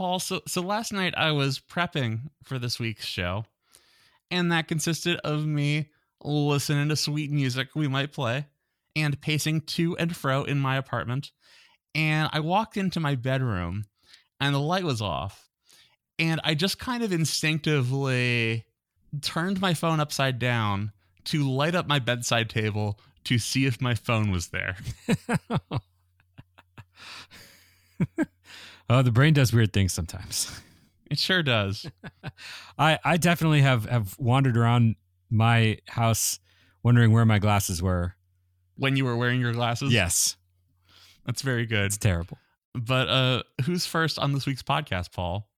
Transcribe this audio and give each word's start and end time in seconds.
Paul, 0.00 0.18
so 0.18 0.40
so 0.46 0.62
last 0.62 0.94
night 0.94 1.12
I 1.14 1.32
was 1.32 1.60
prepping 1.60 2.30
for 2.42 2.58
this 2.58 2.80
week's 2.80 3.04
show, 3.04 3.44
and 4.30 4.50
that 4.50 4.66
consisted 4.66 5.20
of 5.24 5.44
me 5.44 5.90
listening 6.24 6.88
to 6.88 6.96
sweet 6.96 7.30
music 7.30 7.68
we 7.74 7.86
might 7.86 8.10
play 8.10 8.46
and 8.96 9.20
pacing 9.20 9.60
to 9.60 9.98
and 9.98 10.16
fro 10.16 10.44
in 10.44 10.58
my 10.58 10.78
apartment. 10.78 11.32
And 11.94 12.30
I 12.32 12.40
walked 12.40 12.78
into 12.78 12.98
my 12.98 13.14
bedroom 13.14 13.84
and 14.40 14.54
the 14.54 14.58
light 14.58 14.84
was 14.84 15.02
off. 15.02 15.50
And 16.18 16.40
I 16.44 16.54
just 16.54 16.78
kind 16.78 17.02
of 17.02 17.12
instinctively 17.12 18.64
turned 19.20 19.60
my 19.60 19.74
phone 19.74 20.00
upside 20.00 20.38
down 20.38 20.92
to 21.24 21.46
light 21.46 21.74
up 21.74 21.86
my 21.86 21.98
bedside 21.98 22.48
table 22.48 22.98
to 23.24 23.36
see 23.36 23.66
if 23.66 23.82
my 23.82 23.94
phone 23.94 24.30
was 24.30 24.48
there. 24.48 24.76
oh, 28.90 29.02
the 29.02 29.12
brain 29.12 29.32
does 29.32 29.52
weird 29.52 29.72
things 29.72 29.92
sometimes. 29.92 30.60
It 31.10 31.18
sure 31.18 31.42
does. 31.42 31.86
I 32.78 32.98
I 33.04 33.16
definitely 33.16 33.62
have 33.62 33.84
have 33.86 34.16
wandered 34.18 34.56
around 34.56 34.96
my 35.30 35.78
house 35.88 36.38
wondering 36.82 37.12
where 37.12 37.24
my 37.24 37.38
glasses 37.38 37.82
were. 37.82 38.14
When 38.76 38.96
you 38.96 39.04
were 39.04 39.16
wearing 39.16 39.40
your 39.40 39.52
glasses? 39.52 39.92
Yes. 39.92 40.36
That's 41.26 41.42
very 41.42 41.66
good. 41.66 41.86
It's 41.86 41.98
terrible. 41.98 42.38
But 42.74 43.08
uh 43.08 43.42
who's 43.64 43.86
first 43.86 44.18
on 44.18 44.32
this 44.32 44.46
week's 44.46 44.62
podcast, 44.62 45.12
Paul? 45.12 45.48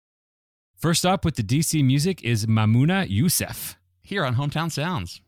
First 0.76 1.04
up 1.04 1.24
with 1.24 1.36
the 1.36 1.42
DC 1.42 1.84
music 1.84 2.22
is 2.24 2.46
Maimouna 2.46 3.06
Youssef. 3.08 3.76
Here 4.02 4.24
on 4.24 4.34
Hometown 4.36 4.72
Sounds. 4.72 5.20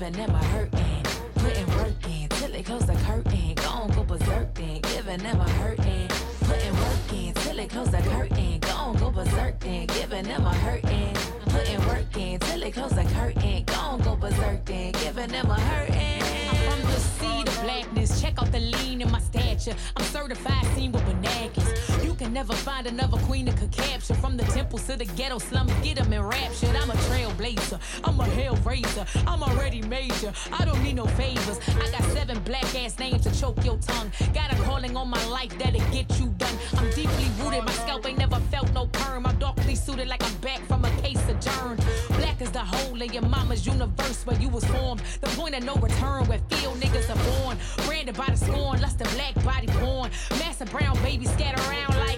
Giving 0.00 0.12
them 0.14 0.34
a 0.34 0.44
hurtin'. 0.44 1.02
Putting 1.34 1.66
work 1.76 2.08
in 2.08 2.28
till 2.30 2.50
they 2.50 2.62
close 2.62 2.86
the 2.86 2.94
curtain, 3.04 3.54
gon' 3.56 3.90
go 3.90 4.02
berserk 4.02 4.54
giving 4.54 5.18
them 5.18 5.40
a 5.40 5.50
hurtin'. 5.60 6.08
Putting 6.40 6.74
work 6.74 7.12
in 7.12 7.34
till 7.34 7.56
they 7.56 7.66
close 7.66 7.90
the 7.90 7.98
curtain, 7.98 8.60
gon' 8.60 8.96
go 8.96 9.10
berserk 9.10 9.60
giving 9.60 10.24
them 10.24 10.46
a 10.46 10.54
hurtin'. 10.54 11.14
Putting 11.50 11.86
work 11.86 12.16
in 12.16 12.40
till 12.40 12.60
they 12.60 12.70
close 12.70 12.92
the 12.92 13.04
curtain, 13.12 13.64
gon' 13.64 14.00
go 14.00 14.16
berserk 14.16 14.64
giving 14.64 15.28
them 15.28 15.50
a 15.50 15.60
hurtin'. 15.60 16.22
I'm 16.48 16.56
from 16.56 16.80
the 16.80 17.00
seed 17.00 17.48
of 17.48 17.60
blackness, 17.62 18.22
check 18.22 18.40
out 18.40 18.50
the 18.50 18.60
lean 18.60 19.02
in 19.02 19.10
my 19.10 19.20
stature. 19.20 19.74
I'm 19.96 20.04
certified 20.04 20.64
seen 20.76 20.92
with 20.92 21.04
bananas. 21.04 21.79
Can 22.20 22.34
never 22.34 22.52
find 22.52 22.86
another 22.86 23.16
queen 23.20 23.46
that 23.46 23.56
could 23.56 23.72
capture 23.72 24.12
from 24.12 24.36
the 24.36 24.44
temples 24.52 24.86
to 24.88 24.94
the 24.94 25.06
ghetto 25.06 25.38
slums. 25.38 25.72
Get 25.82 25.96
them 25.96 26.12
enraptured. 26.12 26.76
I'm 26.76 26.90
a 26.90 26.94
trailblazer. 27.08 27.80
I'm 28.04 28.20
a 28.20 28.26
hell 28.26 28.56
raiser. 28.56 29.06
I'm 29.26 29.42
already 29.42 29.80
major. 29.80 30.30
I 30.52 30.66
don't 30.66 30.82
need 30.82 30.96
no 30.96 31.06
favors. 31.06 31.58
I 31.80 31.90
got 31.90 32.02
seven 32.12 32.38
black 32.40 32.74
ass 32.74 32.98
names 32.98 33.22
to 33.22 33.40
choke 33.40 33.64
your 33.64 33.78
tongue. 33.78 34.12
Got 34.34 34.52
a 34.52 34.56
calling 34.64 34.98
on 34.98 35.08
my 35.08 35.24
life 35.28 35.58
that'll 35.58 35.80
get 35.92 36.20
you 36.20 36.26
done. 36.36 36.54
I'm 36.76 36.90
deeply 36.90 37.26
rooted. 37.38 37.64
My 37.64 37.72
scalp 37.72 38.06
ain't 38.06 38.18
never 38.18 38.38
felt 38.52 38.70
no 38.74 38.84
perm. 38.88 39.24
I'm 39.24 39.38
darkly 39.38 39.74
suited 39.74 40.06
like 40.06 40.22
I'm 40.22 40.36
back 40.42 40.60
from 40.66 40.84
a 40.84 40.90
case 41.00 41.26
adjourned. 41.26 41.82
Black 42.18 42.38
is 42.42 42.50
the 42.50 42.58
hole 42.58 43.00
in 43.00 43.14
your 43.14 43.22
mama's 43.22 43.64
universe 43.66 44.26
where 44.26 44.38
you 44.38 44.50
was 44.50 44.66
formed. 44.66 45.00
The 45.22 45.28
point 45.28 45.54
of 45.54 45.64
no 45.64 45.74
return 45.76 46.26
where 46.26 46.40
field 46.50 46.78
niggas 46.80 47.08
are 47.08 47.40
born. 47.40 47.56
Branded 47.86 48.14
by 48.14 48.26
the 48.26 48.36
scorn, 48.36 48.78
lust 48.82 48.98
the 48.98 49.08
black 49.16 49.34
body 49.42 49.68
born. 49.80 50.10
Master 50.32 50.66
brown 50.66 51.02
baby 51.02 51.24
scatter 51.24 51.58
around 51.70 51.96
like. 51.96 52.09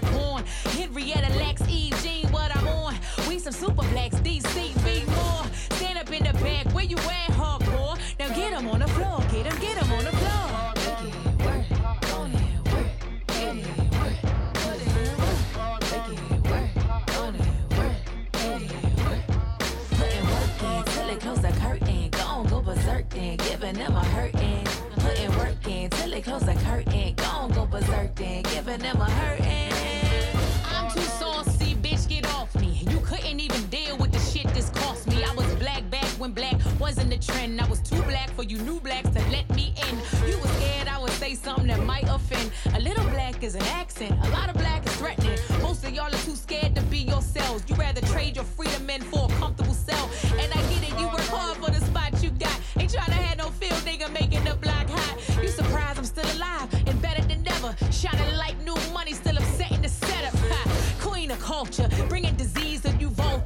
Henrietta 0.95 1.33
Lacks, 1.39 1.67
Eve 1.71 1.99
Jean, 2.03 2.31
what 2.33 2.55
I'm 2.55 2.69
on. 2.69 2.95
We 3.27 3.39
some 3.39 3.55
super 3.55 3.83
blacks, 3.93 4.17
DC, 4.17 4.75
be 4.85 5.07
more. 5.07 5.45
Stand 5.77 5.97
up 5.97 6.13
in 6.13 6.23
the 6.23 6.35
back, 6.45 6.67
where 6.75 6.85
you 6.85 6.99
at, 6.99 7.31
hardcore? 7.31 7.99
Now 8.19 8.29
get 8.29 8.53
'em 8.53 8.69
on 8.69 8.81
the 8.81 8.89
floor, 8.89 9.21
get 9.33 9.47
'em, 9.47 9.59
get 9.59 9.83
'em 9.83 9.91
on 9.91 10.05
the 10.05 10.13
floor. 10.13 10.73
Go 22.11 22.45
go 22.45 22.61
go 22.61 23.05
then, 23.11 23.37
giving 23.39 23.75
them 23.75 23.97
a 23.97 24.05
hurtin'. 24.05 24.65
Putting 24.97 25.31
work 25.39 25.67
in 25.67 25.89
till 25.89 26.13
it 26.13 26.25
close 26.25 26.45
the 26.45 26.55
curtain. 26.67 27.15
Gon' 27.15 27.51
go 27.53 27.65
berserk 27.65 28.15
then, 28.15 28.43
giving 28.43 28.81
them 28.81 29.01
a 29.01 29.11
hurtin'. 29.11 30.12
Couldn't 33.33 33.51
even 33.51 33.67
deal 33.71 33.97
with 33.97 34.13
the 34.13 34.19
shit 34.19 34.47
this 34.53 34.69
cost 34.69 35.07
me. 35.07 35.25
I 35.25 35.35
was 35.35 35.47
black 35.55 35.89
back 35.89 36.05
when 36.19 36.33
black 36.33 36.61
wasn't 36.79 37.09
the 37.09 37.17
trend. 37.17 37.59
I 37.63 37.67
was 37.67 37.81
too 37.81 38.03
black 38.03 38.29
for 38.35 38.43
you 38.43 38.59
new 38.59 38.79
blacks 38.79 39.09
to 39.09 39.21
let 39.31 39.49
me 39.57 39.73
in. 39.89 39.97
You 40.29 40.39
was 40.39 40.51
scared 40.51 40.87
I 40.87 40.99
would 40.99 41.13
say 41.13 41.35
something 41.35 41.69
that 41.69 41.83
might 41.85 42.07
offend. 42.11 42.51
A 42.75 42.81
little 42.81 43.09
black 43.09 43.43
is 43.43 43.55
an 43.55 43.63
accent, 43.81 44.13
a 44.23 44.29
lot 44.31 44.51
of 44.51 44.57
black 44.57 44.85
is 44.87 44.95
threatening. 44.97 45.39
Most 45.63 45.83
of 45.83 45.95
y'all 45.95 46.15
are 46.15 46.25
too 46.27 46.37
scared 46.37 46.75
to 46.75 46.83
be 46.83 46.99
yourselves. 46.99 47.65
You 47.69 47.77
rather 47.77 48.03
trade 48.03 48.37
your 48.37 48.45
freedom 48.45 48.91
in 48.91 49.01
for 49.01 49.22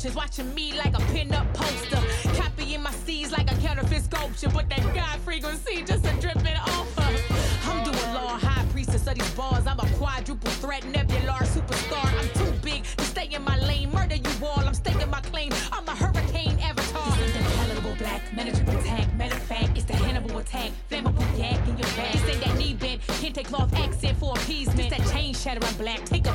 vultures. 0.07 0.17
Watching 0.17 0.55
me 0.55 0.73
like 0.77 0.95
a 0.95 1.03
pin-up 1.13 1.53
poster. 1.55 2.01
Copying 2.41 2.83
my 2.83 2.91
C's 2.91 3.33
like 3.33 3.51
a 3.51 3.57
counterfeit 3.57 4.05
sculpture. 4.05 4.49
But 4.49 4.69
that 4.71 4.83
God 4.95 5.21
frequency 5.21 5.83
just 5.83 6.07
a 6.07 6.13
dripping 6.21 6.57
off 6.57 6.99
of. 6.99 7.69
I'm 7.69 7.85
doing 7.85 8.15
law, 8.15 8.39
high 8.39 8.65
priestess 8.73 9.07
of 9.07 9.15
these 9.15 9.31
bars. 9.35 9.67
I'm 9.67 9.79
a 9.79 9.89
quadruple 9.97 10.51
threat, 10.51 10.83
nebular 10.85 11.45
superstar. 11.45 12.07
I'm 12.19 12.29
too 12.35 12.53
big 12.63 12.85
to 12.85 13.05
stay 13.05 13.29
in 13.33 13.43
my 13.43 13.59
lane. 13.61 13.93
Murder 13.93 14.17
you 14.17 14.47
all, 14.47 14.61
I'm 14.61 14.75
staking 14.75 15.11
my 15.11 15.21
claim. 15.21 15.53
I'm 15.73 15.87
a 15.89 15.95
hurricane 15.95 16.59
avatar. 16.61 17.17
This 17.17 17.37
ain't 17.37 17.47
palatable 17.47 17.97
black, 17.97 18.23
manageable 18.35 18.81
tag. 18.83 19.07
Matter 19.17 19.37
of 19.37 19.43
fact, 19.43 19.77
it's 19.77 19.85
the 19.85 19.97
Hannibal 19.97 20.39
attack. 20.39 20.71
Flammable 20.91 21.39
yak 21.39 21.59
in 21.69 21.77
your 21.79 21.89
back. 21.97 22.13
This 22.13 22.29
ain't 22.35 22.45
that 22.45 22.59
knee 22.59 22.75
bent, 22.75 23.01
kente 23.21 23.45
cloth 23.45 23.73
accent 23.75 24.19
for 24.19 24.33
appeasement. 24.37 24.91
This 24.91 24.99
that 24.99 25.13
chain 25.13 25.35
shattering 25.35 25.77
black. 25.77 26.05
Take 26.05 26.26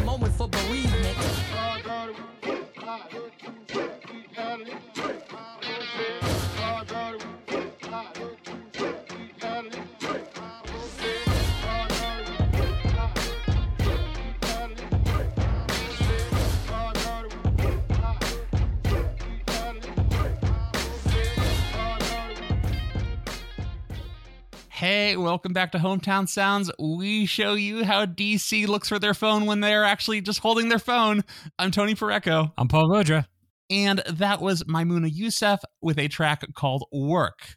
Hey, 24.82 25.16
welcome 25.16 25.54
back 25.54 25.74
to 25.74 25.78
Hometown 25.78 26.28
Sounds. 26.28 26.72
We 26.80 27.28
show 27.28 27.54
you 27.54 27.84
how 27.84 28.08
DC 28.08 28.68
looks 28.68 28.90
for 28.90 28.98
their 28.98 29.14
phone 29.14 29.46
when 29.46 29.60
they're 29.60 29.84
actually 29.84 30.22
just 30.22 30.40
holding 30.40 30.70
their 30.70 30.80
phone. 30.80 31.24
I'm 31.60 31.70
Tony 31.70 31.94
Porreco, 31.94 32.52
I'm 32.58 32.68
Paul 32.68 32.90
Vodra. 32.90 33.28
And 33.72 34.04
that 34.06 34.42
was 34.42 34.64
Maimouna 34.66 35.10
Youssef 35.12 35.62
with 35.82 35.98
a 35.98 36.10
track 36.10 36.44
called 36.54 36.84
Work. 36.92 37.56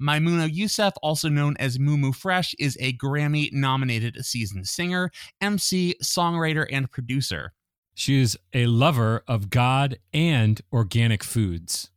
Maimouna 0.00 0.48
Youssef, 0.52 0.94
also 1.02 1.28
known 1.28 1.56
as 1.58 1.78
Mumu 1.78 2.14
Fresh, 2.14 2.54
is 2.58 2.76
a 2.78 2.92
Grammy 2.92 3.52
nominated 3.52 4.24
seasoned 4.24 4.68
singer, 4.68 5.10
MC, 5.40 5.96
songwriter, 6.00 6.66
and 6.70 6.88
producer. 6.88 7.52
She 7.94 8.20
is 8.20 8.38
a 8.52 8.66
lover 8.66 9.24
of 9.26 9.50
God 9.50 9.98
and 10.12 10.60
organic 10.72 11.24
foods. 11.24 11.90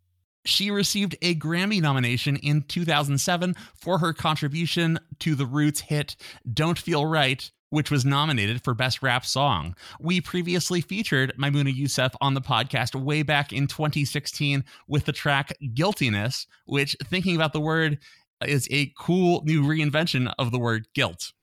She 0.45 0.71
received 0.71 1.15
a 1.21 1.35
Grammy 1.35 1.79
nomination 1.79 2.37
in 2.37 2.63
2007 2.63 3.53
for 3.75 3.99
her 3.99 4.13
contribution 4.13 4.97
to 5.19 5.35
the 5.35 5.45
Roots 5.45 5.81
hit 5.81 6.15
Don't 6.51 6.79
Feel 6.79 7.05
Right, 7.05 7.51
which 7.69 7.91
was 7.91 8.05
nominated 8.05 8.63
for 8.63 8.73
Best 8.73 9.01
Rap 9.01 9.25
Song. 9.25 9.75
We 9.99 10.21
previously 10.21 10.81
featured 10.81 11.33
Maimouna 11.37 11.73
Youssef 11.73 12.13
on 12.21 12.33
the 12.33 12.41
podcast 12.41 12.95
way 12.95 13.23
back 13.23 13.53
in 13.53 13.67
2016 13.67 14.63
with 14.87 15.05
the 15.05 15.11
track 15.11 15.53
Guiltiness, 15.73 16.47
which, 16.65 16.95
thinking 17.05 17.35
about 17.35 17.53
the 17.53 17.59
word, 17.59 17.99
is 18.45 18.67
a 18.71 18.93
cool 18.97 19.43
new 19.45 19.63
reinvention 19.63 20.33
of 20.39 20.51
the 20.51 20.59
word 20.59 20.87
guilt. 20.93 21.33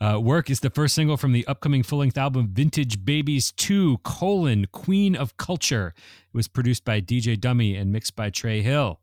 Uh, 0.00 0.18
Work 0.18 0.50
is 0.50 0.60
the 0.60 0.70
first 0.70 0.94
single 0.94 1.16
from 1.16 1.32
the 1.32 1.46
upcoming 1.46 1.84
full-length 1.84 2.18
album 2.18 2.48
Vintage 2.52 3.04
Babies 3.04 3.52
2, 3.52 3.98
colon, 3.98 4.66
Queen 4.72 5.14
of 5.14 5.36
Culture. 5.36 5.94
It 5.96 6.36
was 6.36 6.48
produced 6.48 6.84
by 6.84 7.00
DJ 7.00 7.38
Dummy 7.38 7.76
and 7.76 7.92
mixed 7.92 8.16
by 8.16 8.30
Trey 8.30 8.62
Hill. 8.62 8.98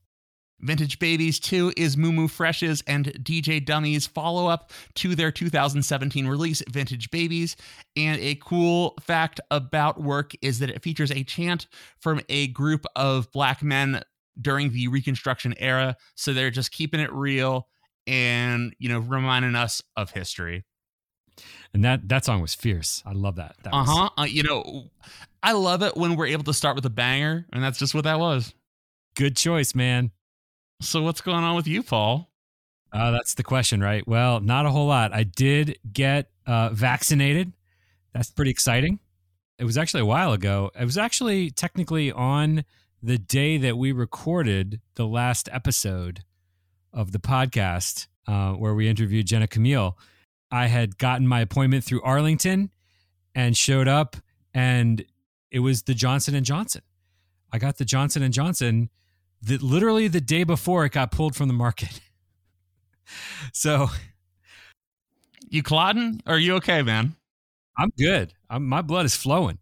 Vintage 0.61 1.00
Babies 1.00 1.39
2 1.39 1.73
is 1.77 1.95
Mumu 1.95 2.29
Fresh's 2.29 2.83
and 2.85 3.06
DJ 3.23 3.63
Dummy's 3.63 4.07
follow 4.07 4.47
up 4.47 4.71
to 4.95 5.15
their 5.15 5.31
2017 5.31 6.27
release, 6.27 6.61
Vintage 6.69 7.09
Babies. 7.11 7.56
And 7.95 8.19
a 8.21 8.35
cool 8.35 8.95
fact 9.01 9.39
about 9.51 10.01
work 10.01 10.33
is 10.41 10.59
that 10.59 10.69
it 10.69 10.83
features 10.83 11.11
a 11.11 11.23
chant 11.23 11.67
from 12.00 12.21
a 12.29 12.47
group 12.47 12.85
of 12.95 13.31
black 13.31 13.63
men 13.63 14.01
during 14.41 14.71
the 14.71 14.88
Reconstruction 14.89 15.53
era. 15.57 15.95
So 16.15 16.33
they're 16.33 16.51
just 16.51 16.71
keeping 16.71 17.00
it 17.00 17.12
real 17.13 17.67
and, 18.05 18.75
you 18.79 18.89
know, 18.89 19.00
reminding 19.00 19.55
us 19.55 19.81
of 19.95 20.12
history. 20.12 20.65
And 21.73 21.85
that 21.85 22.09
that 22.09 22.25
song 22.25 22.41
was 22.41 22.53
fierce. 22.53 23.01
I 23.05 23.13
love 23.13 23.35
that. 23.38 23.55
that 23.63 23.73
uh 23.73 23.77
was- 23.79 23.89
huh. 23.89 24.09
Uh, 24.17 24.23
you 24.23 24.44
know, 24.44 24.89
I 25.41 25.53
love 25.53 25.83
it 25.83 25.95
when 25.95 26.15
we're 26.17 26.25
able 26.27 26.44
to 26.45 26.53
start 26.53 26.75
with 26.75 26.85
a 26.85 26.89
banger, 26.89 27.45
and 27.53 27.63
that's 27.63 27.79
just 27.79 27.95
what 27.95 28.03
that 28.03 28.19
was. 28.19 28.53
Good 29.15 29.38
choice, 29.38 29.73
man. 29.73 30.12
So, 30.81 31.01
what's 31.01 31.19
going 31.21 31.43
on 31.43 31.55
with 31.55 31.67
you, 31.67 31.83
Paul? 31.83 32.29
Uh, 32.93 33.11
that's 33.11 33.33
the 33.33 33.43
question, 33.43 33.81
right? 33.81 34.07
Well, 34.07 34.39
not 34.39 34.65
a 34.65 34.71
whole 34.71 34.87
lot. 34.87 35.13
I 35.13 35.23
did 35.23 35.77
get 35.91 36.31
uh, 36.47 36.69
vaccinated. 36.69 37.51
That's 38.13 38.31
pretty 38.31 38.51
exciting. 38.51 38.99
It 39.57 39.65
was 39.65 39.77
actually 39.77 40.01
a 40.01 40.05
while 40.05 40.31
ago. 40.31 40.71
It 40.79 40.85
was 40.85 40.97
actually 40.97 41.51
technically 41.51 42.11
on 42.11 42.63
the 43.03 43.17
day 43.17 43.57
that 43.57 43.77
we 43.77 43.91
recorded 43.91 44.79
the 44.95 45.05
last 45.05 45.49
episode 45.51 46.21
of 46.93 47.11
the 47.11 47.19
podcast 47.19 48.07
uh, 48.25 48.53
where 48.53 48.73
we 48.73 48.87
interviewed 48.87 49.27
Jenna 49.27 49.47
Camille. 49.47 49.97
I 50.49 50.67
had 50.67 50.97
gotten 50.97 51.27
my 51.27 51.41
appointment 51.41 51.83
through 51.83 52.01
Arlington 52.03 52.71
and 53.35 53.55
showed 53.55 53.87
up, 53.89 54.15
and 54.53 55.03
it 55.51 55.59
was 55.59 55.83
the 55.83 55.93
Johnson 55.93 56.35
and 56.35 56.45
Johnson. 56.45 56.81
I 57.51 57.59
got 57.59 57.77
the 57.77 57.85
Johnson 57.85 58.23
and 58.23 58.33
Johnson 58.33 58.89
that 59.44 59.62
literally 59.62 60.07
the 60.07 60.21
day 60.21 60.44
before 60.44 60.86
it 60.86 60.91
got 60.91 61.12
pulled 61.12 61.36
from 61.36 61.47
the 61.47 61.53
market. 61.53 62.01
so 63.53 63.89
You 65.50 65.63
clotting? 65.63 66.21
Are 66.27 66.38
you 66.38 66.56
okay, 66.56 66.81
man? 66.81 67.15
I'm 67.77 67.91
good. 67.97 68.33
I'm, 68.50 68.68
my 68.68 68.81
blood 68.81 69.06
is 69.06 69.15
flowing. 69.15 69.57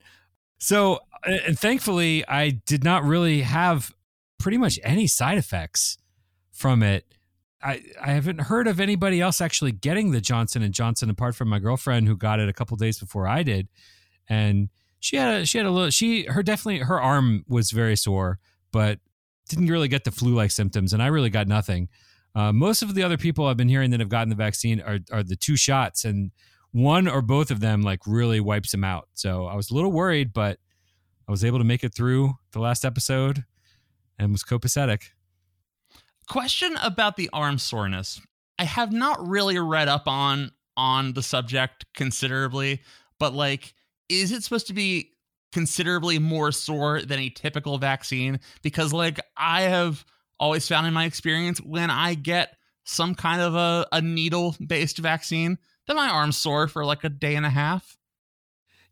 So, 0.60 1.00
and 1.24 1.58
thankfully, 1.58 2.28
I 2.28 2.50
did 2.50 2.84
not 2.84 3.04
really 3.04 3.42
have 3.42 3.94
pretty 4.40 4.58
much 4.58 4.80
any 4.84 5.08
side 5.08 5.38
effects 5.38 5.98
from 6.52 6.84
it. 6.84 7.06
I, 7.62 7.84
I 8.02 8.12
haven't 8.12 8.42
heard 8.42 8.68
of 8.68 8.80
anybody 8.80 9.22
else 9.22 9.42
actually 9.42 9.72
getting 9.72 10.12
the 10.12 10.22
Johnson 10.22 10.62
and 10.62 10.74
Johnson 10.74 11.10
apart 11.10 11.36
from 11.36 11.50
my 11.50 11.60
girlfriend 11.60 12.08
who 12.08 12.16
got 12.16 12.40
it 12.40 12.50
a 12.50 12.54
couple 12.54 12.78
days 12.78 13.00
before 13.00 13.28
I 13.28 13.44
did, 13.44 13.68
and 14.30 14.70
she 15.00 15.16
had 15.16 15.42
a, 15.42 15.46
she 15.46 15.58
had 15.58 15.66
a 15.68 15.72
little 15.72 15.90
she 15.90 16.26
her 16.26 16.44
definitely 16.44 16.80
her 16.80 17.02
arm 17.02 17.46
was 17.48 17.72
very 17.72 17.96
sore, 17.96 18.40
but 18.72 19.00
didn't 19.48 19.68
really 19.68 19.88
get 19.88 20.04
the 20.04 20.12
flu 20.12 20.34
like 20.34 20.52
symptoms, 20.52 20.94
and 20.94 21.02
I 21.02 21.08
really 21.08 21.30
got 21.30 21.48
nothing. 21.48 21.90
Uh, 22.36 22.52
most 22.52 22.82
of 22.82 22.94
the 22.94 23.04
other 23.04 23.18
people 23.18 23.46
I've 23.46 23.58
been 23.58 23.70
hearing 23.70 23.92
that 23.92 24.00
have 24.00 24.10
gotten 24.10 24.30
the 24.30 24.36
vaccine 24.36 24.82
are 24.82 25.00
are 25.12 25.24
the 25.24 25.36
two 25.36 25.56
shots, 25.56 26.06
and 26.06 26.32
one 26.72 27.08
or 27.08 27.22
both 27.22 27.52
of 27.52 27.60
them 27.60 27.82
like 27.82 28.02
really 28.06 28.40
wipes 28.40 28.72
them 28.72 28.84
out. 28.84 29.08
So 29.14 29.46
I 29.46 29.56
was 29.56 29.72
a 29.72 29.74
little 29.74 29.92
worried, 29.92 30.34
but 30.34 30.60
I 31.28 31.32
was 31.32 31.44
able 31.44 31.58
to 31.58 31.64
make 31.64 31.84
it 31.84 31.94
through 31.94 32.36
the 32.52 32.60
last 32.60 32.86
episode 32.86 33.44
and 34.20 34.32
was 34.32 34.44
copacetic. 34.44 35.10
Question 36.28 36.76
about 36.84 37.18
the 37.18 37.30
arm 37.32 37.58
soreness. 37.58 38.22
I 38.60 38.66
have 38.66 38.92
not 38.92 39.26
really 39.26 39.58
read 39.60 39.88
up 39.88 40.08
on 40.08 40.52
on 40.76 41.14
the 41.14 41.24
subject 41.24 41.86
considerably, 41.94 42.82
but 43.20 43.34
like 43.34 43.74
is 44.10 44.32
it 44.32 44.44
supposed 44.44 44.68
to 44.68 44.74
be 44.74 45.12
considerably 45.52 46.20
more 46.20 46.52
sore 46.52 47.02
than 47.02 47.20
a 47.20 47.30
typical 47.30 47.78
vaccine 47.78 48.40
because 48.62 48.94
like 48.94 49.20
I 49.36 49.64
have 49.64 50.06
always 50.40 50.68
found 50.68 50.88
in 50.88 50.94
my 50.94 51.06
experience 51.06 51.60
when 51.60 51.90
I 51.90 52.14
get 52.14 52.56
some 52.84 53.16
kind 53.16 53.42
of 53.42 53.56
a, 53.56 53.88
a 53.92 54.02
needle 54.02 54.56
based 54.66 54.98
vaccine 54.98 55.58
that 55.88 55.96
my 55.96 56.10
arm's 56.10 56.38
sore 56.38 56.68
for 56.68 56.86
like 56.86 57.04
a 57.04 57.10
day 57.10 57.36
and 57.36 57.46
a 57.46 57.50
half. 57.50 57.98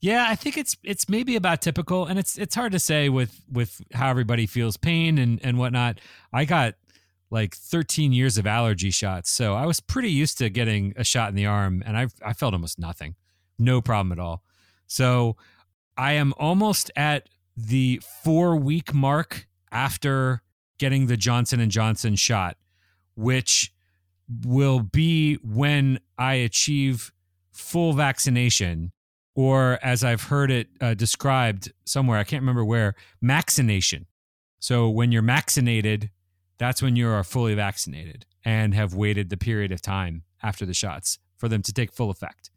Yeah, 0.01 0.25
I 0.27 0.35
think 0.35 0.57
it's 0.57 0.77
it's 0.83 1.09
maybe 1.09 1.35
about 1.35 1.61
typical, 1.61 2.05
and 2.05 2.19
it's 2.19 2.37
it's 2.37 2.53
hard 2.53 2.73
to 2.73 2.79
say 2.79 3.09
with 3.09 3.41
with 3.51 3.81
how 3.93 4.09
everybody 4.09 4.45
feels 4.45 4.77
pain 4.77 5.17
and 5.17 5.39
and 5.43 5.57
whatnot. 5.57 5.99
I 6.31 6.45
got 6.45 6.75
like 7.31 7.55
13 7.55 8.13
years 8.13 8.37
of 8.37 8.45
allergy 8.45 8.91
shots, 8.91 9.31
so 9.31 9.55
I 9.55 9.65
was 9.65 9.79
pretty 9.79 10.11
used 10.11 10.37
to 10.39 10.49
getting 10.49 10.93
a 10.95 11.03
shot 11.03 11.29
in 11.29 11.35
the 11.35 11.45
arm, 11.47 11.81
and 11.85 11.97
I 11.97 12.07
I 12.23 12.33
felt 12.33 12.53
almost 12.53 12.77
nothing, 12.77 13.15
no 13.57 13.81
problem 13.81 14.11
at 14.11 14.19
all. 14.19 14.43
So 14.85 15.37
I 15.97 16.13
am 16.13 16.33
almost 16.37 16.91
at 16.95 17.29
the 17.55 18.01
four 18.23 18.55
week 18.55 18.93
mark 18.93 19.47
after 19.71 20.41
getting 20.77 21.07
the 21.07 21.17
Johnson 21.17 21.59
and 21.59 21.71
Johnson 21.71 22.15
shot, 22.15 22.57
which 23.15 23.71
will 24.45 24.79
be 24.79 25.35
when 25.35 25.99
I 26.17 26.35
achieve 26.35 27.11
full 27.51 27.93
vaccination, 27.93 28.91
or 29.35 29.79
as 29.81 30.03
I've 30.03 30.23
heard 30.23 30.51
it 30.51 30.67
uh, 30.81 30.93
described 30.93 31.71
somewhere, 31.85 32.17
I 32.17 32.23
can't 32.23 32.41
remember 32.41 32.65
where, 32.65 32.95
maxination. 33.23 34.05
So 34.59 34.89
when 34.89 35.11
you're 35.11 35.21
maxinated, 35.21 36.09
that's 36.57 36.81
when 36.81 36.95
you 36.95 37.09
are 37.09 37.23
fully 37.23 37.53
vaccinated 37.53 38.25
and 38.43 38.73
have 38.73 38.93
waited 38.93 39.29
the 39.29 39.37
period 39.37 39.71
of 39.71 39.81
time 39.81 40.23
after 40.41 40.65
the 40.65 40.73
shots 40.73 41.19
for 41.37 41.47
them 41.47 41.61
to 41.63 41.73
take 41.73 41.91
full 41.91 42.09
effect. 42.09 42.49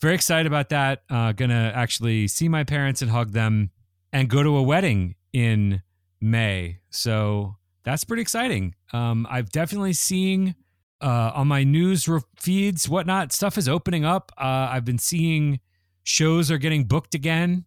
Very 0.00 0.14
excited 0.14 0.46
about 0.46 0.68
that. 0.70 1.02
Uh, 1.08 1.32
gonna 1.32 1.72
actually 1.74 2.28
see 2.28 2.48
my 2.48 2.64
parents 2.64 3.02
and 3.02 3.10
hug 3.10 3.32
them 3.32 3.70
and 4.12 4.28
go 4.28 4.42
to 4.42 4.56
a 4.56 4.62
wedding 4.62 5.14
in 5.32 5.82
May. 6.20 6.78
So 6.90 7.56
that's 7.84 8.04
pretty 8.04 8.22
exciting. 8.22 8.74
Um, 8.92 9.26
I've 9.30 9.50
definitely 9.50 9.92
seen 9.92 10.54
uh, 11.00 11.32
on 11.34 11.48
my 11.48 11.64
news 11.64 12.08
re- 12.08 12.20
feeds, 12.36 12.88
whatnot, 12.88 13.32
stuff 13.32 13.58
is 13.58 13.68
opening 13.68 14.04
up. 14.04 14.32
Uh, 14.36 14.68
I've 14.70 14.84
been 14.84 14.98
seeing 14.98 15.60
shows 16.02 16.50
are 16.50 16.58
getting 16.58 16.84
booked 16.84 17.14
again. 17.14 17.64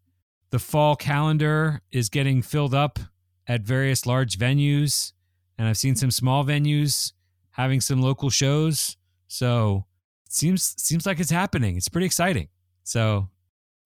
The 0.51 0.59
fall 0.59 0.95
calendar 0.95 1.81
is 1.91 2.09
getting 2.09 2.41
filled 2.41 2.73
up 2.73 2.99
at 3.47 3.61
various 3.61 4.05
large 4.05 4.37
venues, 4.37 5.13
and 5.57 5.67
I've 5.67 5.77
seen 5.77 5.95
some 5.95 6.11
small 6.11 6.43
venues 6.43 7.13
having 7.51 7.81
some 7.81 8.01
local 8.01 8.29
shows. 8.29 8.97
So 9.27 9.85
seems 10.29 10.75
seems 10.81 11.05
like 11.05 11.19
it's 11.19 11.31
happening. 11.31 11.75
It's 11.75 11.89
pretty 11.89 12.05
exciting. 12.05 12.47
So 12.83 13.27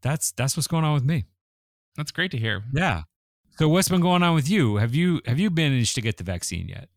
that's 0.01 0.31
that's 0.31 0.56
what's 0.56 0.68
going 0.68 0.84
on 0.84 0.94
with 0.94 1.04
me. 1.04 1.25
That's 1.98 2.12
great 2.12 2.31
to 2.31 2.38
hear. 2.38 2.63
Yeah. 2.74 3.04
So 3.57 3.69
what's 3.69 3.90
been 3.90 4.01
going 4.01 4.24
on 4.24 4.36
with 4.36 4.50
you? 4.50 4.78
Have 4.78 4.94
you 4.94 5.22
have 5.25 5.40
you 5.40 5.50
managed 5.50 5.95
to 5.95 6.01
get 6.01 6.18
the 6.18 6.24
vaccine 6.24 6.68
yet? 6.68 6.90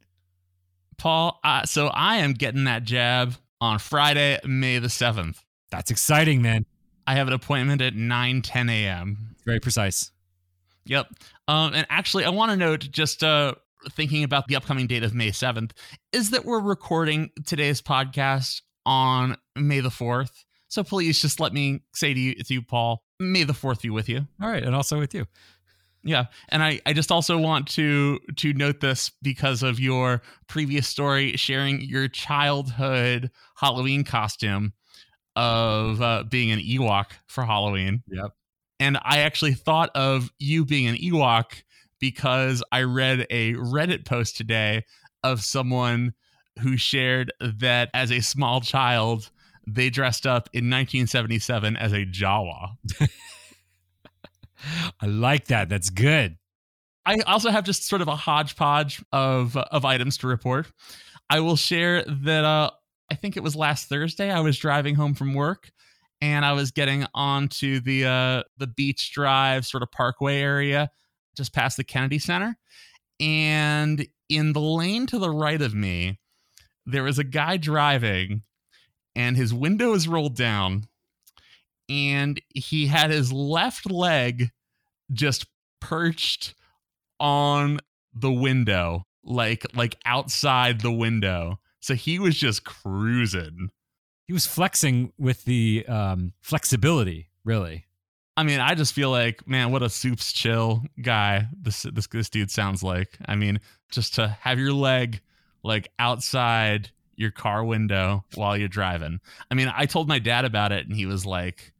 Paul, 0.98 1.40
uh, 1.44 1.64
so 1.64 1.88
I 1.88 2.16
am 2.16 2.32
getting 2.32 2.64
that 2.64 2.84
jab 2.84 3.34
on 3.60 3.78
Friday, 3.78 4.38
May 4.44 4.78
the 4.78 4.88
7th. 4.88 5.42
That's 5.70 5.90
exciting, 5.90 6.40
man. 6.40 6.64
I 7.06 7.14
have 7.14 7.26
an 7.26 7.34
appointment 7.34 7.82
at 7.82 7.94
9 7.94 8.42
10 8.42 8.68
a.m. 8.70 9.36
Very 9.44 9.60
precise. 9.60 10.10
Yep. 10.86 11.08
Um, 11.48 11.74
and 11.74 11.86
actually, 11.90 12.24
I 12.24 12.30
want 12.30 12.50
to 12.52 12.56
note 12.56 12.88
just 12.90 13.22
uh, 13.22 13.54
thinking 13.90 14.24
about 14.24 14.48
the 14.48 14.56
upcoming 14.56 14.86
date 14.86 15.02
of 15.02 15.14
May 15.14 15.30
7th 15.30 15.72
is 16.12 16.30
that 16.30 16.44
we're 16.44 16.60
recording 16.60 17.30
today's 17.44 17.82
podcast 17.82 18.62
on 18.86 19.36
May 19.54 19.80
the 19.80 19.90
4th. 19.90 20.44
So 20.68 20.82
please 20.82 21.20
just 21.20 21.38
let 21.40 21.52
me 21.52 21.80
say 21.94 22.14
to 22.14 22.20
you, 22.20 22.34
to 22.34 22.54
you, 22.54 22.62
Paul, 22.62 23.02
May 23.20 23.44
the 23.44 23.52
4th 23.52 23.82
be 23.82 23.90
with 23.90 24.08
you. 24.08 24.26
All 24.40 24.48
right, 24.48 24.62
and 24.62 24.74
also 24.74 24.98
with 24.98 25.14
you. 25.14 25.26
Yeah, 26.02 26.26
and 26.50 26.62
I, 26.62 26.80
I 26.86 26.92
just 26.92 27.10
also 27.10 27.36
want 27.36 27.66
to 27.70 28.20
to 28.36 28.52
note 28.52 28.78
this 28.78 29.10
because 29.22 29.64
of 29.64 29.80
your 29.80 30.22
previous 30.46 30.86
story 30.86 31.36
sharing 31.36 31.80
your 31.80 32.06
childhood 32.06 33.30
Halloween 33.56 34.04
costume 34.04 34.72
of 35.34 36.00
uh, 36.00 36.22
being 36.30 36.52
an 36.52 36.60
Ewok 36.60 37.06
for 37.26 37.44
Halloween. 37.44 38.04
Yep. 38.06 38.30
And 38.78 38.98
I 39.02 39.18
actually 39.18 39.54
thought 39.54 39.90
of 39.96 40.30
you 40.38 40.64
being 40.64 40.86
an 40.86 40.96
Ewok 40.96 41.62
because 41.98 42.62
I 42.70 42.82
read 42.82 43.26
a 43.30 43.54
Reddit 43.54 44.04
post 44.04 44.36
today 44.36 44.84
of 45.24 45.42
someone 45.42 46.14
who 46.60 46.76
shared 46.76 47.32
that 47.40 47.90
as 47.94 48.10
a 48.10 48.20
small 48.20 48.60
child 48.60 49.30
they 49.66 49.90
dressed 49.90 50.26
up 50.26 50.48
in 50.52 50.70
1977 50.70 51.76
as 51.76 51.92
a 51.92 52.06
Jawa. 52.06 52.76
I 55.00 55.06
like 55.06 55.46
that. 55.46 55.68
That's 55.68 55.90
good. 55.90 56.36
I 57.04 57.18
also 57.26 57.50
have 57.50 57.64
just 57.64 57.86
sort 57.86 58.02
of 58.02 58.08
a 58.08 58.16
hodgepodge 58.16 59.02
of 59.12 59.56
of 59.56 59.84
items 59.84 60.18
to 60.18 60.26
report. 60.26 60.66
I 61.30 61.40
will 61.40 61.56
share 61.56 62.04
that 62.04 62.44
uh, 62.44 62.70
I 63.10 63.14
think 63.14 63.36
it 63.36 63.42
was 63.42 63.54
last 63.54 63.88
Thursday. 63.88 64.30
I 64.30 64.40
was 64.40 64.58
driving 64.58 64.94
home 64.94 65.14
from 65.14 65.34
work, 65.34 65.70
and 66.20 66.44
I 66.44 66.52
was 66.52 66.70
getting 66.72 67.06
onto 67.14 67.80
the 67.80 68.06
uh, 68.06 68.42
the 68.58 68.66
Beach 68.66 69.12
Drive 69.12 69.66
sort 69.66 69.82
of 69.82 69.92
Parkway 69.92 70.38
area, 70.38 70.90
just 71.36 71.52
past 71.52 71.76
the 71.76 71.84
Kennedy 71.84 72.18
Center, 72.18 72.56
and 73.20 74.06
in 74.28 74.52
the 74.52 74.60
lane 74.60 75.06
to 75.06 75.18
the 75.18 75.30
right 75.30 75.62
of 75.62 75.74
me, 75.74 76.18
there 76.86 77.02
was 77.02 77.18
a 77.18 77.24
guy 77.24 77.56
driving, 77.56 78.42
and 79.14 79.36
his 79.36 79.52
window 79.52 79.92
is 79.92 80.08
rolled 80.08 80.36
down, 80.36 80.86
and 81.88 82.40
he 82.54 82.86
had 82.86 83.10
his 83.10 83.32
left 83.32 83.90
leg 83.90 84.50
just 85.12 85.46
perched 85.80 86.54
on 87.20 87.78
the 88.14 88.32
window 88.32 89.04
like 89.26 89.66
like 89.74 89.96
outside 90.06 90.80
the 90.80 90.92
window. 90.92 91.58
So 91.80 91.94
he 91.94 92.18
was 92.18 92.36
just 92.36 92.64
cruising. 92.64 93.70
He 94.26 94.32
was 94.32 94.46
flexing 94.46 95.12
with 95.18 95.44
the 95.44 95.84
um, 95.86 96.32
flexibility, 96.40 97.28
really. 97.44 97.84
I 98.36 98.42
mean, 98.42 98.60
I 98.60 98.74
just 98.74 98.92
feel 98.92 99.10
like, 99.10 99.46
man, 99.46 99.70
what 99.70 99.82
a 99.82 99.88
soups 99.88 100.32
chill 100.32 100.82
guy 101.00 101.48
this 101.60 101.82
this 101.82 102.06
this 102.06 102.30
dude 102.30 102.50
sounds 102.50 102.82
like. 102.82 103.18
I 103.26 103.34
mean, 103.34 103.60
just 103.90 104.14
to 104.14 104.28
have 104.40 104.58
your 104.58 104.72
leg 104.72 105.20
like 105.66 105.90
outside 105.98 106.90
your 107.16 107.30
car 107.30 107.64
window 107.64 108.24
while 108.34 108.56
you're 108.56 108.68
driving. 108.68 109.20
I 109.50 109.54
mean, 109.54 109.72
I 109.74 109.86
told 109.86 110.08
my 110.08 110.18
dad 110.18 110.44
about 110.44 110.72
it 110.72 110.86
and 110.86 110.94
he 110.94 111.06
was 111.06 111.26
like, 111.26 111.72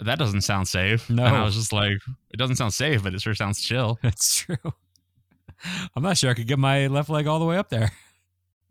that 0.00 0.18
doesn't 0.18 0.42
sound 0.42 0.68
safe. 0.68 1.08
No. 1.10 1.24
And 1.24 1.36
I 1.36 1.44
was 1.44 1.54
just 1.54 1.72
like, 1.72 1.98
it 2.30 2.36
doesn't 2.36 2.56
sound 2.56 2.72
safe, 2.72 3.02
but 3.02 3.14
it 3.14 3.20
sure 3.20 3.34
sounds 3.34 3.60
chill. 3.60 3.98
That's 4.02 4.36
true. 4.36 4.56
I'm 5.94 6.02
not 6.02 6.16
sure 6.16 6.30
I 6.30 6.34
could 6.34 6.46
get 6.46 6.58
my 6.58 6.86
left 6.86 7.10
leg 7.10 7.26
all 7.26 7.38
the 7.38 7.44
way 7.44 7.56
up 7.56 7.68
there. 7.68 7.92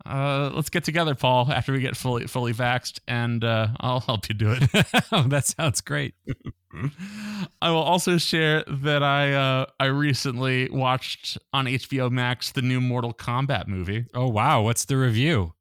Uh, 0.06 0.50
let's 0.54 0.70
get 0.70 0.84
together, 0.84 1.14
Paul, 1.14 1.50
after 1.52 1.72
we 1.72 1.80
get 1.80 1.96
fully 1.96 2.26
fully 2.26 2.52
vaxxed, 2.52 3.00
and 3.08 3.42
uh, 3.44 3.68
I'll 3.80 4.00
help 4.00 4.28
you 4.28 4.34
do 4.34 4.52
it. 4.52 4.70
that 5.30 5.54
sounds 5.58 5.80
great. 5.80 6.14
I 7.62 7.70
will 7.70 7.82
also 7.82 8.18
share 8.18 8.64
that 8.68 9.02
I 9.02 9.32
uh, 9.32 9.66
I 9.80 9.86
recently 9.86 10.68
watched 10.70 11.38
on 11.52 11.66
HBO 11.66 12.10
Max 12.10 12.52
the 12.52 12.62
new 12.62 12.80
Mortal 12.80 13.12
Kombat 13.12 13.66
movie. 13.66 14.06
Oh 14.14 14.28
wow, 14.28 14.62
what's 14.62 14.84
the 14.84 14.96
review? 14.96 15.54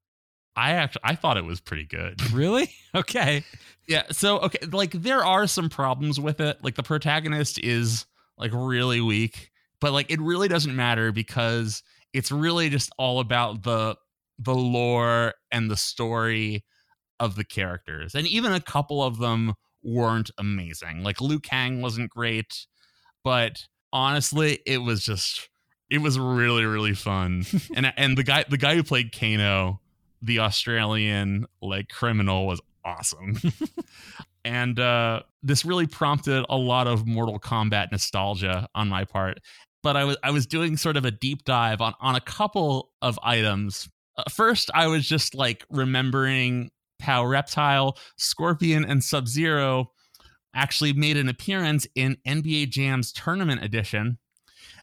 I 0.56 0.72
actually 0.72 1.02
I 1.04 1.16
thought 1.16 1.38
it 1.38 1.46
was 1.46 1.60
pretty 1.60 1.86
good. 1.86 2.22
Really? 2.34 2.70
Okay. 2.94 3.44
Yeah. 3.88 4.04
So 4.12 4.40
okay, 4.40 4.66
like 4.72 4.92
there 4.92 5.24
are 5.24 5.48
some 5.48 5.70
problems 5.70 6.20
with 6.20 6.40
it. 6.40 6.58
Like 6.64 6.76
the 6.76 6.84
protagonist 6.84 7.60
is 7.60 8.06
like 8.38 8.52
really 8.54 9.02
weak, 9.02 9.52
but 9.80 9.94
like 9.94 10.12
it 10.12 10.20
really 10.20 10.48
doesn't 10.48 10.76
matter 10.76 11.12
because 11.12 11.84
it's 12.14 12.32
really 12.32 12.70
just 12.70 12.92
all 12.98 13.20
about 13.20 13.64
the 13.64 13.96
the 14.40 14.56
lore 14.56 15.34
and 15.52 15.70
the 15.70 15.78
story 15.78 16.64
of 17.20 17.36
the 17.36 17.44
characters. 17.44 18.16
And 18.16 18.28
even 18.28 18.54
a 18.54 18.62
couple 18.62 19.04
of 19.04 19.18
them 19.18 19.56
weren't 19.84 20.32
amazing. 20.38 21.04
Like 21.04 21.22
Liu 21.22 21.40
Kang 21.40 21.82
wasn't 21.82 22.10
great, 22.10 22.68
but 23.24 23.64
honestly, 23.92 24.60
it 24.66 24.80
was 24.80 25.04
just 25.04 25.50
it 25.90 26.00
was 26.00 26.20
really 26.20 26.66
really 26.66 26.94
fun. 26.94 27.46
and 27.76 27.92
and 27.98 28.18
the 28.18 28.24
guy 28.24 28.46
the 28.48 28.58
guy 28.58 28.76
who 28.76 28.84
played 28.84 29.18
Kano, 29.18 29.82
the 30.22 30.40
Australian 30.40 31.48
like 31.62 31.90
criminal 31.90 32.48
was 32.48 32.62
awesome. 32.86 33.40
and 34.46 34.80
uh 34.80 35.22
this 35.44 35.66
really 35.66 35.88
prompted 35.88 36.46
a 36.50 36.58
lot 36.58 36.88
of 36.88 37.08
Mortal 37.08 37.40
Kombat 37.40 37.92
nostalgia 37.92 38.68
on 38.76 38.90
my 38.90 39.06
part. 39.06 39.40
But 39.84 39.96
I 39.96 40.04
was 40.04 40.18
I 40.24 40.32
was 40.32 40.46
doing 40.46 40.78
sort 40.78 40.98
of 40.98 41.06
a 41.06 41.12
deep 41.12 41.46
dive 41.46 41.82
on 41.82 41.94
on 42.00 42.16
a 42.16 42.22
couple 42.22 42.92
of 43.02 43.18
items. 43.24 43.90
Uh, 44.18 44.24
first, 44.30 44.72
I 44.74 44.88
was 44.88 45.08
just 45.08 45.36
like 45.36 45.66
remembering 45.70 46.72
how 47.02 47.26
Reptile, 47.26 47.98
Scorpion, 48.18 48.84
and 48.84 49.04
Sub 49.04 49.28
Zero 49.28 49.92
actually 50.56 50.94
made 50.94 51.18
an 51.18 51.30
appearance 51.30 51.86
in 51.96 52.18
NBA 52.28 52.70
Jam's 52.70 53.12
Tournament 53.12 53.64
Edition. 53.64 54.18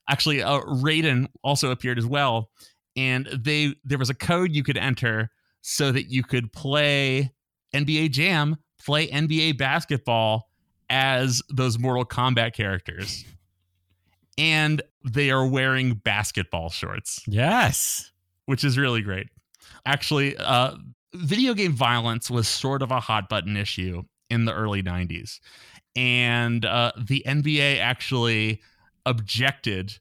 Actually, 0.08 0.42
uh, 0.42 0.60
Raiden 0.60 1.28
also 1.42 1.70
appeared 1.70 1.98
as 1.98 2.06
well, 2.06 2.50
and 2.96 3.26
they 3.26 3.74
there 3.84 3.98
was 3.98 4.10
a 4.10 4.14
code 4.14 4.52
you 4.52 4.62
could 4.62 4.76
enter 4.76 5.30
so 5.62 5.90
that 5.90 6.04
you 6.04 6.22
could 6.22 6.52
play 6.52 7.32
NBA 7.74 8.12
Jam, 8.12 8.56
play 8.84 9.08
NBA 9.08 9.58
basketball 9.58 10.50
as 10.90 11.42
those 11.48 11.78
Mortal 11.78 12.04
Kombat 12.04 12.52
characters. 12.52 13.24
And 14.36 14.82
they 15.04 15.30
are 15.30 15.46
wearing 15.46 15.94
basketball 15.94 16.68
shorts 16.68 17.22
Yes. 17.26 18.10
Which 18.46 18.64
is 18.64 18.78
really 18.78 19.02
great. 19.02 19.28
Actually, 19.86 20.36
uh, 20.36 20.72
video 21.14 21.54
game 21.54 21.72
violence 21.72 22.30
was 22.30 22.48
sort 22.48 22.82
of 22.82 22.90
a 22.90 23.00
hot 23.00 23.28
button 23.28 23.56
issue 23.56 24.02
in 24.30 24.44
the 24.44 24.52
early 24.52 24.82
90s. 24.82 25.40
And 25.96 26.64
uh, 26.64 26.92
the 26.96 27.22
NBA 27.26 27.78
actually 27.78 28.60
objected 29.06 29.98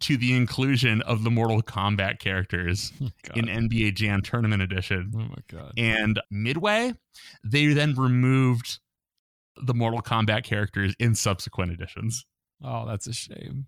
to 0.00 0.16
the 0.16 0.36
inclusion 0.36 1.00
of 1.02 1.24
the 1.24 1.30
Mortal 1.30 1.62
Kombat 1.62 2.18
characters 2.18 2.92
in 3.34 3.46
NBA 3.46 3.94
Jam 3.94 4.20
Tournament 4.22 4.62
Edition. 4.62 5.12
oh 5.14 5.18
my 5.18 5.42
god. 5.48 5.72
And 5.76 6.20
midway, 6.30 6.92
they 7.44 7.66
then 7.68 7.94
removed 7.94 8.80
the 9.56 9.74
Mortal 9.74 10.02
Kombat 10.02 10.44
characters 10.44 10.94
in 10.98 11.14
subsequent 11.14 11.72
editions. 11.72 12.26
Oh, 12.62 12.86
that's 12.86 13.06
a 13.06 13.12
shame. 13.12 13.66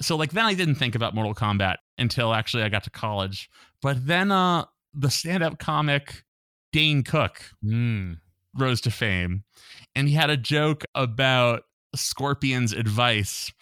So 0.00 0.16
like 0.16 0.32
then 0.32 0.44
I 0.44 0.54
didn't 0.54 0.76
think 0.76 0.94
about 0.94 1.14
Mortal 1.14 1.34
Kombat 1.34 1.76
until 1.98 2.32
actually 2.34 2.62
I 2.62 2.68
got 2.68 2.84
to 2.84 2.90
college. 2.90 3.50
But 3.82 4.06
then 4.06 4.30
uh 4.32 4.64
the 4.94 5.10
stand-up 5.10 5.58
comic 5.58 6.24
Dane 6.72 7.02
Cook 7.02 7.42
Mm. 7.64 8.18
rose 8.54 8.80
to 8.82 8.90
fame 8.90 9.44
and 9.94 10.08
he 10.08 10.14
had 10.14 10.30
a 10.30 10.36
joke 10.36 10.84
about 10.94 11.62
Scorpion's 11.94 12.72
advice 12.72 13.52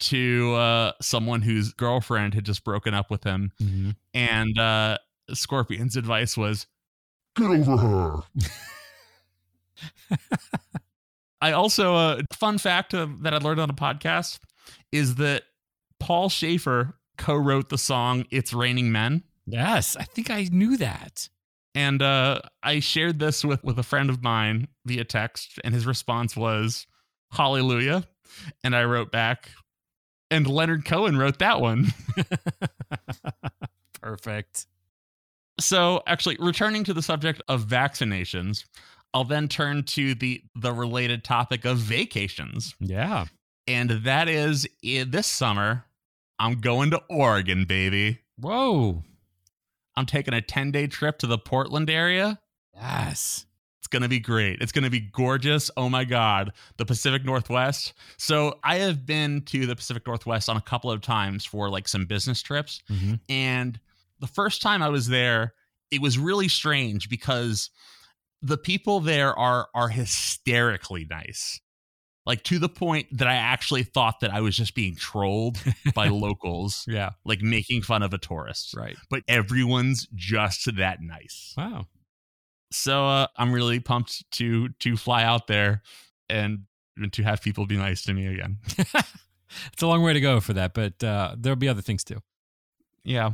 to 0.00 0.54
uh 0.54 0.92
someone 1.00 1.42
whose 1.42 1.72
girlfriend 1.72 2.34
had 2.34 2.44
just 2.44 2.64
broken 2.64 2.94
up 2.94 3.10
with 3.10 3.24
him 3.24 3.52
hmm 3.58 3.90
and 4.12 4.58
uh 4.58 4.98
Scorpion's 5.32 5.96
advice 5.96 6.36
was 6.36 6.66
Get 7.36 7.50
over 7.50 7.76
her. 7.76 8.22
I 11.40 11.52
also 11.52 11.94
uh 11.94 12.22
fun 12.32 12.58
fact 12.58 12.94
uh, 12.94 13.06
that 13.20 13.34
I 13.34 13.38
learned 13.38 13.60
on 13.60 13.70
a 13.70 13.74
podcast 13.74 14.38
is 14.92 15.16
that 15.16 15.42
Paul 16.04 16.28
Shaffer 16.28 16.98
co-wrote 17.16 17.70
the 17.70 17.78
song 17.78 18.26
It's 18.30 18.52
Raining 18.52 18.92
Men. 18.92 19.22
Yes, 19.46 19.96
I 19.96 20.04
think 20.04 20.28
I 20.28 20.46
knew 20.52 20.76
that. 20.76 21.30
And 21.74 22.02
uh, 22.02 22.40
I 22.62 22.80
shared 22.80 23.18
this 23.18 23.42
with, 23.42 23.64
with 23.64 23.78
a 23.78 23.82
friend 23.82 24.10
of 24.10 24.22
mine 24.22 24.68
via 24.84 25.04
text, 25.04 25.58
and 25.64 25.72
his 25.72 25.86
response 25.86 26.36
was, 26.36 26.86
Hallelujah. 27.32 28.04
And 28.62 28.76
I 28.76 28.84
wrote 28.84 29.12
back, 29.12 29.48
and 30.30 30.46
Leonard 30.46 30.84
Cohen 30.84 31.16
wrote 31.16 31.38
that 31.38 31.62
one. 31.62 31.86
Perfect. 34.02 34.66
So, 35.58 36.02
actually, 36.06 36.36
returning 36.38 36.84
to 36.84 36.92
the 36.92 37.00
subject 37.00 37.40
of 37.48 37.64
vaccinations, 37.64 38.66
I'll 39.14 39.24
then 39.24 39.48
turn 39.48 39.84
to 39.84 40.14
the 40.14 40.42
the 40.54 40.74
related 40.74 41.24
topic 41.24 41.64
of 41.64 41.78
vacations. 41.78 42.74
Yeah. 42.78 43.24
And 43.66 43.88
that 43.88 44.28
is 44.28 44.68
this 44.82 45.26
summer, 45.26 45.86
I'm 46.38 46.60
going 46.60 46.90
to 46.90 47.02
Oregon, 47.08 47.64
baby. 47.64 48.20
Whoa. 48.38 49.02
I'm 49.96 50.06
taking 50.06 50.34
a 50.34 50.40
10 50.40 50.72
day 50.72 50.86
trip 50.86 51.18
to 51.18 51.26
the 51.26 51.38
Portland 51.38 51.88
area. 51.88 52.40
Yes. 52.74 53.46
It's 53.78 53.86
going 53.86 54.02
to 54.02 54.08
be 54.08 54.18
great. 54.18 54.60
It's 54.60 54.72
going 54.72 54.84
to 54.84 54.90
be 54.90 55.00
gorgeous. 55.00 55.70
Oh 55.76 55.88
my 55.88 56.04
God. 56.04 56.52
The 56.78 56.86
Pacific 56.86 57.24
Northwest. 57.24 57.92
So 58.16 58.58
I 58.64 58.76
have 58.76 59.06
been 59.06 59.42
to 59.42 59.66
the 59.66 59.76
Pacific 59.76 60.06
Northwest 60.06 60.48
on 60.48 60.56
a 60.56 60.60
couple 60.62 60.90
of 60.90 61.00
times 61.02 61.44
for 61.44 61.68
like 61.68 61.86
some 61.86 62.06
business 62.06 62.42
trips. 62.42 62.82
Mhm. 62.90 63.20
And 63.28 63.78
the 64.20 64.26
first 64.26 64.62
time 64.62 64.82
I 64.82 64.88
was 64.88 65.06
there, 65.08 65.52
it 65.90 66.00
was 66.00 66.18
really 66.18 66.48
strange 66.48 67.08
because 67.08 67.70
the 68.42 68.56
people 68.58 69.00
there 69.00 69.38
are 69.38 69.68
are 69.74 69.88
hysterically 69.88 71.06
nice. 71.08 71.60
Like 72.26 72.42
to 72.44 72.58
the 72.58 72.70
point 72.70 73.06
that 73.18 73.28
I 73.28 73.34
actually 73.34 73.82
thought 73.82 74.20
that 74.20 74.32
I 74.32 74.40
was 74.40 74.56
just 74.56 74.74
being 74.74 74.94
trolled 74.96 75.58
by 75.94 76.08
locals, 76.08 76.84
Yeah. 76.88 77.10
like 77.24 77.42
making 77.42 77.82
fun 77.82 78.02
of 78.02 78.14
a 78.14 78.18
tourist. 78.18 78.74
Right. 78.74 78.96
But 79.10 79.22
everyone's 79.28 80.06
just 80.14 80.74
that 80.76 81.02
nice. 81.02 81.52
Wow. 81.56 81.86
So 82.72 83.06
uh, 83.06 83.26
I'm 83.36 83.52
really 83.52 83.78
pumped 83.78 84.30
to 84.32 84.70
to 84.80 84.96
fly 84.96 85.22
out 85.22 85.46
there 85.48 85.82
and 86.30 86.60
and 86.96 87.12
to 87.12 87.22
have 87.22 87.42
people 87.42 87.66
be 87.66 87.76
nice 87.76 88.02
to 88.04 88.14
me 88.14 88.26
again. 88.26 88.58
it's 88.78 89.82
a 89.82 89.86
long 89.86 90.02
way 90.02 90.12
to 90.14 90.20
go 90.20 90.40
for 90.40 90.54
that, 90.54 90.72
but 90.74 91.02
uh, 91.04 91.34
there'll 91.38 91.56
be 91.56 91.68
other 91.68 91.82
things 91.82 92.04
too. 92.04 92.20
Yeah. 93.04 93.32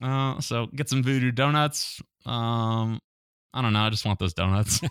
Uh, 0.00 0.40
so 0.40 0.66
get 0.68 0.88
some 0.88 1.02
voodoo 1.02 1.32
donuts. 1.32 2.00
Um, 2.24 3.00
I 3.52 3.60
don't 3.60 3.72
know. 3.72 3.80
I 3.80 3.90
just 3.90 4.06
want 4.06 4.18
those 4.18 4.34
donuts. 4.34 4.80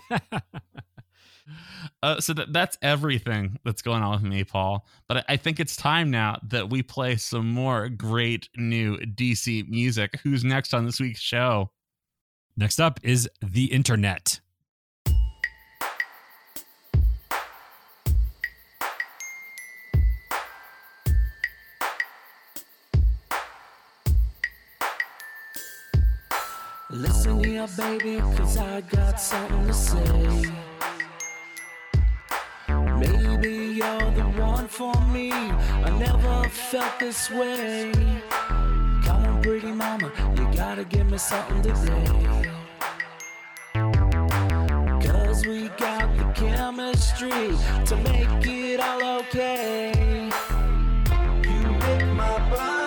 uh, 2.02 2.20
so 2.20 2.32
that, 2.34 2.52
that's 2.52 2.78
everything 2.82 3.58
that's 3.64 3.82
going 3.82 4.02
on 4.02 4.12
with 4.12 4.22
me, 4.22 4.44
Paul. 4.44 4.86
But 5.08 5.18
I, 5.18 5.24
I 5.30 5.36
think 5.36 5.60
it's 5.60 5.76
time 5.76 6.10
now 6.10 6.38
that 6.48 6.70
we 6.70 6.82
play 6.82 7.16
some 7.16 7.50
more 7.50 7.88
great 7.88 8.48
new 8.56 8.96
DC 8.98 9.68
music. 9.68 10.20
Who's 10.22 10.44
next 10.44 10.74
on 10.74 10.84
this 10.84 11.00
week's 11.00 11.20
show? 11.20 11.70
Next 12.56 12.80
up 12.80 13.00
is 13.02 13.28
the 13.40 13.66
internet. 13.66 14.40
Listen 26.92 27.44
here, 27.44 27.68
baby, 27.76 28.18
cause 28.36 28.58
I 28.58 28.80
got 28.80 29.20
something 29.20 29.66
to 29.68 29.72
say. 29.72 30.69
For 34.80 34.98
me. 35.12 35.30
I 35.30 35.90
never 35.98 36.48
felt 36.48 36.98
this 36.98 37.30
way. 37.30 37.92
Come 39.04 39.24
on, 39.26 39.42
pretty 39.42 39.72
mama. 39.72 40.10
you 40.38 40.50
gotta 40.56 40.84
give 40.84 41.06
me 41.10 41.18
something 41.18 41.60
today. 41.60 42.06
Cause 45.06 45.46
we 45.46 45.68
got 45.84 46.08
the 46.16 46.24
chemistry 46.34 47.48
to 47.88 47.94
make 48.08 48.46
it 48.46 48.80
all 48.80 49.02
okay. 49.20 50.30
You 51.44 51.62
make 51.84 52.06
my 52.22 52.38
body, 52.48 52.79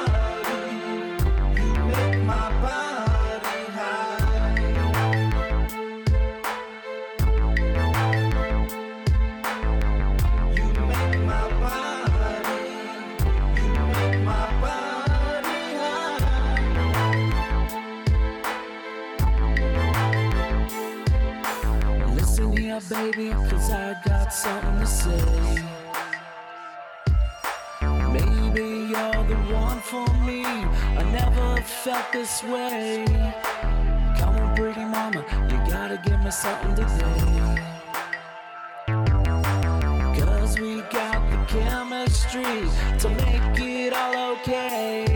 baby, 22.90 23.30
cause 23.50 23.72
I 23.72 23.96
got 24.06 24.34
something 24.34 24.80
to 24.80 24.86
say. 24.86 25.66
Maybe 28.12 28.90
you're 28.92 29.24
the 29.28 29.38
one 29.54 29.80
for 29.80 30.08
me. 30.26 30.44
I 30.46 31.04
never 31.12 31.62
felt 31.62 32.12
this 32.12 32.44
way. 32.44 33.06
Come 34.18 34.36
on, 34.36 34.56
pretty 34.56 34.86
mama, 34.86 35.24
you 35.50 35.58
gotta 35.72 36.02
give 36.04 36.20
me 36.24 36.32
something 36.32 36.76
today. 36.76 37.58
Cause 40.20 40.60
we 40.60 40.82
got 40.92 41.20
the 41.32 41.46
chemistry 41.48 42.70
to 43.00 43.10
make 43.10 43.60
it 43.60 43.94
all 43.94 44.34
okay. 44.34 45.13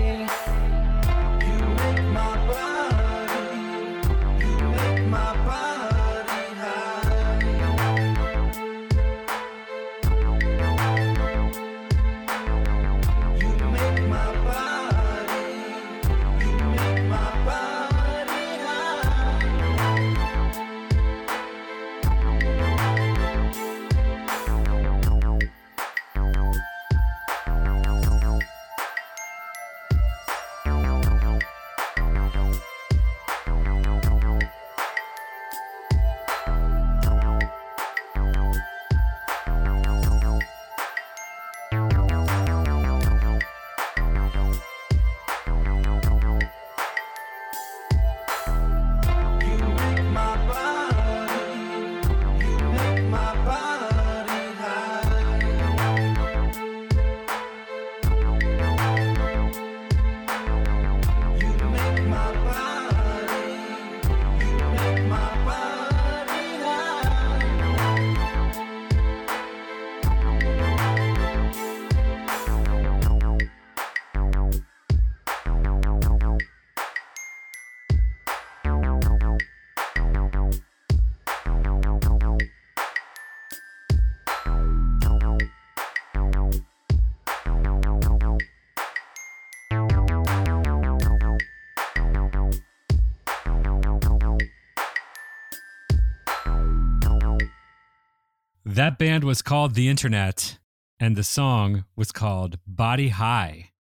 That 98.78 99.00
band 99.00 99.24
was 99.24 99.42
called 99.42 99.74
The 99.74 99.90
Internet, 99.90 100.60
and 101.00 101.16
the 101.16 101.24
song 101.24 101.86
was 101.96 102.12
called 102.12 102.60
Body 102.68 103.08
High. 103.08 103.72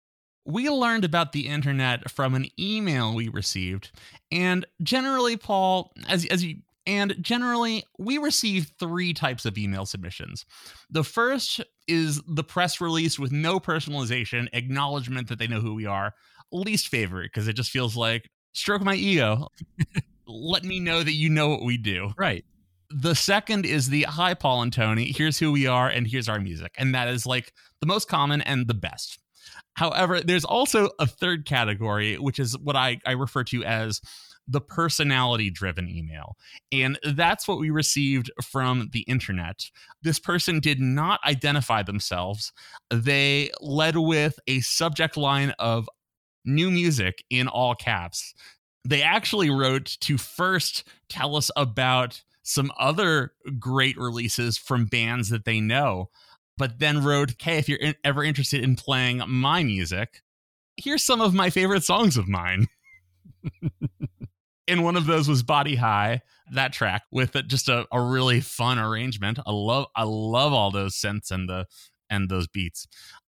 We 0.47 0.71
learned 0.71 1.05
about 1.05 1.33
the 1.33 1.49
internet 1.49 2.11
from 2.11 2.35
an 2.35 2.47
email 2.59 3.15
we 3.15 3.29
received, 3.29 3.91
and 4.33 4.65
generally, 4.83 5.37
Paul, 5.37 5.93
as 6.09 6.25
as 6.25 6.43
you 6.43 6.63
and 6.87 7.15
generally, 7.21 7.85
we 7.99 8.17
receive 8.17 8.73
three 8.79 9.13
types 9.13 9.45
of 9.45 9.59
email 9.59 9.85
submissions. 9.85 10.47
The 10.89 11.05
first 11.05 11.61
is 11.87 12.23
the 12.27 12.43
press 12.43 12.81
release 12.81 13.19
with 13.19 13.33
no 13.33 13.61
personalization, 13.61 14.49
acknowledgement 14.55 15.29
that 15.29 15.39
they 15.39 15.47
know 15.47 15.61
who 15.61 15.75
we 15.75 15.85
are. 15.85 16.15
Least 16.53 16.89
favorite 16.89 17.33
because 17.35 17.49
it 17.49 17.53
just 17.53 17.71
feels 17.71 17.99
like 17.99 18.31
stroke 18.55 18.81
my 18.81 18.95
ego. 18.95 19.49
Let 20.27 20.65
me 20.65 20.81
know 20.81 21.03
that 21.03 21.13
you 21.13 21.29
know 21.29 21.51
what 21.51 21.65
we 21.65 21.77
do. 21.77 22.15
Right. 22.17 22.47
The 22.91 23.15
second 23.15 23.67
is 23.67 23.89
the 23.89 24.03
hi, 24.05 24.35
Paul 24.35 24.63
and 24.63 24.73
Tony. 24.73 25.13
Here's 25.13 25.39
who 25.39 25.53
we 25.53 25.67
are, 25.67 25.89
and 25.89 26.07
here's 26.07 26.29
our 26.29 26.41
music. 26.41 26.73
And 26.79 26.95
that 26.95 27.09
is 27.09 27.27
like 27.27 27.53
the 27.81 27.87
most 27.87 28.09
common 28.09 28.41
and 28.43 28.67
the 28.69 28.75
best. 28.75 29.19
However, 29.75 30.21
there's 30.21 30.45
also 30.45 30.91
a 30.99 31.07
third 31.07 31.47
category, 31.47 32.17
which 32.17 32.39
is 32.39 32.57
what 32.59 32.77
I, 32.77 32.99
I 33.07 33.13
refer 33.13 33.45
to 33.45 33.65
as 33.65 34.01
the 34.49 34.61
personality 34.61 35.51
driven 35.51 35.89
email. 35.89 36.37
And 36.73 36.99
that's 37.13 37.49
what 37.49 37.59
we 37.59 37.71
received 37.71 38.31
from 38.43 38.89
the 38.93 39.01
internet. 39.03 39.65
This 40.03 40.19
person 40.19 40.61
did 40.61 40.81
not 40.81 41.21
identify 41.27 41.83
themselves. 41.83 42.53
They 42.91 43.51
led 43.61 43.97
with 43.97 44.39
a 44.47 44.61
subject 44.61 45.17
line 45.17 45.53
of 45.59 45.89
new 46.45 46.71
music 46.71 47.25
in 47.29 47.49
all 47.49 47.75
caps. 47.75 48.35
They 48.85 49.03
actually 49.03 49.51
wrote 49.51 49.97
to 50.01 50.17
first 50.17 50.85
tell 51.09 51.35
us 51.35 51.51
about 51.57 52.23
some 52.47 52.71
other 52.79 53.33
great 53.59 53.99
releases 53.99 54.57
from 54.57 54.87
bands 54.87 55.29
that 55.31 55.45
they 55.45 55.61
know, 55.61 56.11
but 56.57 56.79
then 56.79 57.03
wrote, 57.03 57.35
"Hey, 57.41 57.59
if 57.59 57.69
you're 57.69 57.79
in- 57.79 57.97
ever 58.05 58.23
interested 58.23 58.63
in 58.63 58.77
playing 58.77 59.23
my 59.27 59.65
music, 59.65 60.23
here's 60.77 61.05
some 61.05 61.21
of 61.21 61.35
my 61.35 61.51
favorite 61.51 61.85
songs 61.85 62.17
of 62.17 62.29
mine." 62.29 62.69
and 64.69 64.85
one 64.85 64.97
of 64.97 65.07
those 65.07 65.29
was 65.29 65.43
Body 65.43 65.75
High, 65.75 66.23
that 66.53 66.73
track 66.73 67.03
with 67.11 67.33
just 67.49 67.69
a, 67.69 67.87
a 67.93 68.01
really 68.01 68.41
fun 68.41 68.79
arrangement. 68.79 69.39
I 69.45 69.51
love 69.51 69.87
I 69.97 70.05
love 70.05 70.53
all 70.53 70.71
those 70.71 70.95
synths 70.95 71.31
and 71.31 71.49
the 71.49 71.67
and 72.09 72.29
those 72.29 72.47
beats. 72.47 72.87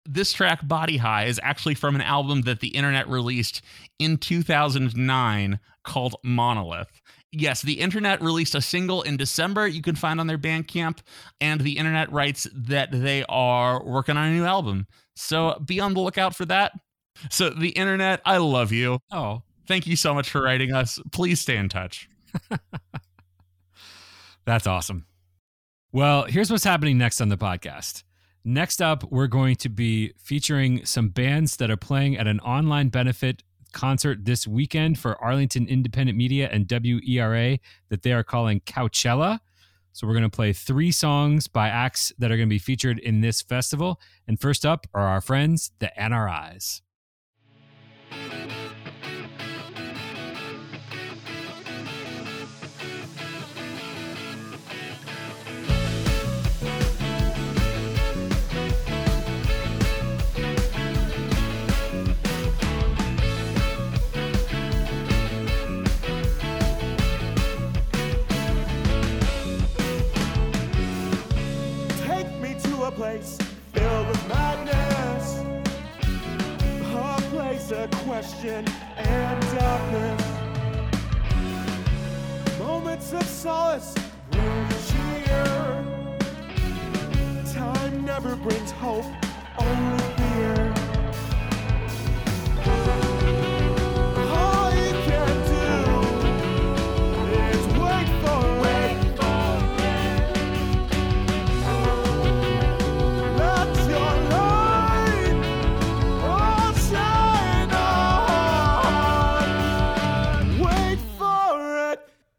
This 0.06 0.32
track, 0.32 0.66
Body 0.66 0.98
High, 0.98 1.24
is 1.26 1.40
actually 1.42 1.76
from 1.76 1.94
an 1.94 2.02
album 2.02 2.42
that 2.42 2.60
the 2.60 2.68
internet 2.68 3.08
released 3.08 3.62
in 3.98 4.18
2009 4.18 5.60
called 5.84 6.16
Monolith. 6.22 7.00
Yes, 7.36 7.62
the 7.62 7.80
internet 7.80 8.22
released 8.22 8.54
a 8.54 8.60
single 8.60 9.02
in 9.02 9.16
December 9.16 9.66
you 9.66 9.82
can 9.82 9.96
find 9.96 10.20
on 10.20 10.26
their 10.26 10.38
Bandcamp, 10.38 11.00
and 11.40 11.60
the 11.60 11.78
internet 11.78 12.12
writes 12.12 12.46
that 12.54 12.90
they 12.92 13.24
are 13.28 13.84
working 13.84 14.16
on 14.16 14.28
a 14.28 14.32
new 14.32 14.44
album. 14.44 14.86
So 15.16 15.60
be 15.64 15.80
on 15.80 15.94
the 15.94 16.00
lookout 16.00 16.34
for 16.34 16.44
that. 16.46 16.72
So, 17.30 17.50
the 17.50 17.68
internet, 17.68 18.20
I 18.24 18.38
love 18.38 18.72
you. 18.72 18.98
Oh, 19.12 19.42
Thank 19.66 19.86
you 19.86 19.96
so 19.96 20.12
much 20.12 20.30
for 20.30 20.42
writing 20.42 20.72
us. 20.74 20.98
Please 21.12 21.40
stay 21.40 21.56
in 21.56 21.68
touch. 21.68 22.08
That's 24.44 24.66
awesome. 24.66 25.06
Well, 25.90 26.24
here's 26.24 26.50
what's 26.50 26.64
happening 26.64 26.98
next 26.98 27.20
on 27.20 27.28
the 27.28 27.38
podcast. 27.38 28.02
Next 28.44 28.82
up, 28.82 29.10
we're 29.10 29.26
going 29.26 29.56
to 29.56 29.70
be 29.70 30.12
featuring 30.18 30.84
some 30.84 31.08
bands 31.08 31.56
that 31.56 31.70
are 31.70 31.78
playing 31.78 32.18
at 32.18 32.26
an 32.26 32.40
online 32.40 32.88
benefit 32.90 33.42
concert 33.74 34.24
this 34.24 34.46
weekend 34.46 34.98
for 34.98 35.22
Arlington 35.22 35.66
Independent 35.66 36.16
Media 36.16 36.48
and 36.50 36.66
WERA 36.66 37.58
that 37.90 38.02
they 38.02 38.12
are 38.12 38.24
calling 38.24 38.60
Couchella. 38.60 39.40
So 39.92 40.06
we're 40.06 40.14
going 40.14 40.22
to 40.22 40.30
play 40.30 40.52
three 40.52 40.90
songs 40.90 41.46
by 41.46 41.68
acts 41.68 42.12
that 42.18 42.32
are 42.32 42.36
going 42.36 42.48
to 42.48 42.54
be 42.54 42.58
featured 42.58 42.98
in 42.98 43.20
this 43.20 43.42
festival. 43.42 44.00
And 44.26 44.40
first 44.40 44.64
up 44.64 44.86
are 44.94 45.06
our 45.06 45.20
friends, 45.20 45.72
the 45.78 45.92
NRIs. 45.98 46.80
place 73.14 73.38
filled 73.72 74.08
with 74.08 74.28
madness. 74.28 75.38
A 76.94 77.20
place 77.30 77.70
of 77.70 77.90
question 78.06 78.64
and 78.96 79.40
darkness. 79.56 80.22
Moments 82.58 83.12
of 83.12 83.22
solace 83.22 83.94
bring 84.32 84.68
cheer. 84.88 85.84
Time 87.52 88.04
never 88.04 88.34
brings 88.34 88.72
hope, 88.72 89.06
only 89.58 90.02
fear. 90.16 90.73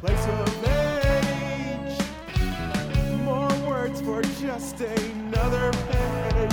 place 0.00 0.26
of 0.28 0.66
age. 0.66 2.00
More 3.22 3.52
words 3.68 4.00
for 4.00 4.22
just 4.22 4.80
another 4.80 5.70
page. 5.72 6.49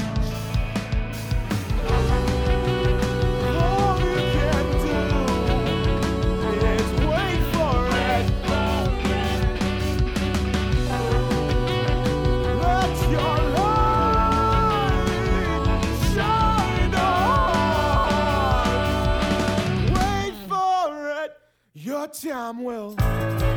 But 22.08 22.14
Tom 22.14 22.64
will. 22.64 23.57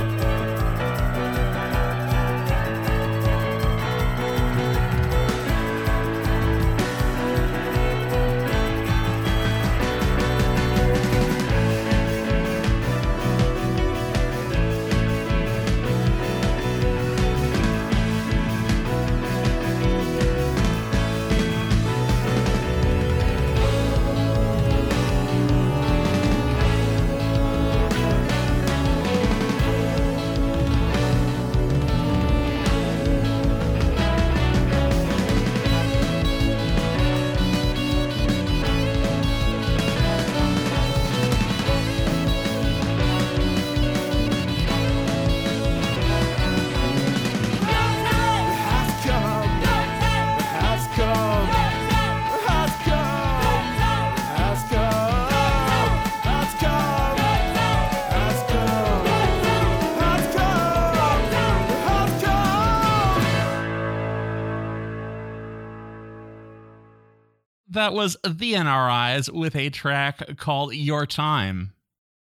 That 67.90 67.96
was 67.96 68.16
the 68.22 68.52
NRIs 68.52 69.32
with 69.32 69.56
a 69.56 69.68
track 69.68 70.36
called 70.36 70.76
Your 70.76 71.06
Time. 71.06 71.72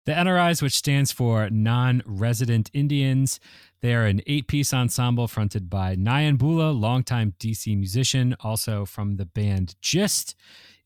The 0.07 0.13
NRIs, 0.13 0.63
which 0.63 0.77
stands 0.77 1.11
for 1.11 1.51
Non 1.51 2.05
Resident 2.07 2.71
Indians, 2.73 3.41
they 3.81 3.93
are 3.97 4.07
an 4.07 4.21
eight 4.29 4.47
piece 4.47 4.73
ensemble 4.73 5.27
fronted 5.27 5.69
by 5.69 5.97
Nyan 5.97 6.39
Bula, 6.39 6.71
longtime 6.71 7.35
DC 7.41 7.77
musician, 7.77 8.37
also 8.39 8.85
from 8.85 9.17
the 9.17 9.27
band 9.27 9.75
Gist. 9.83 10.37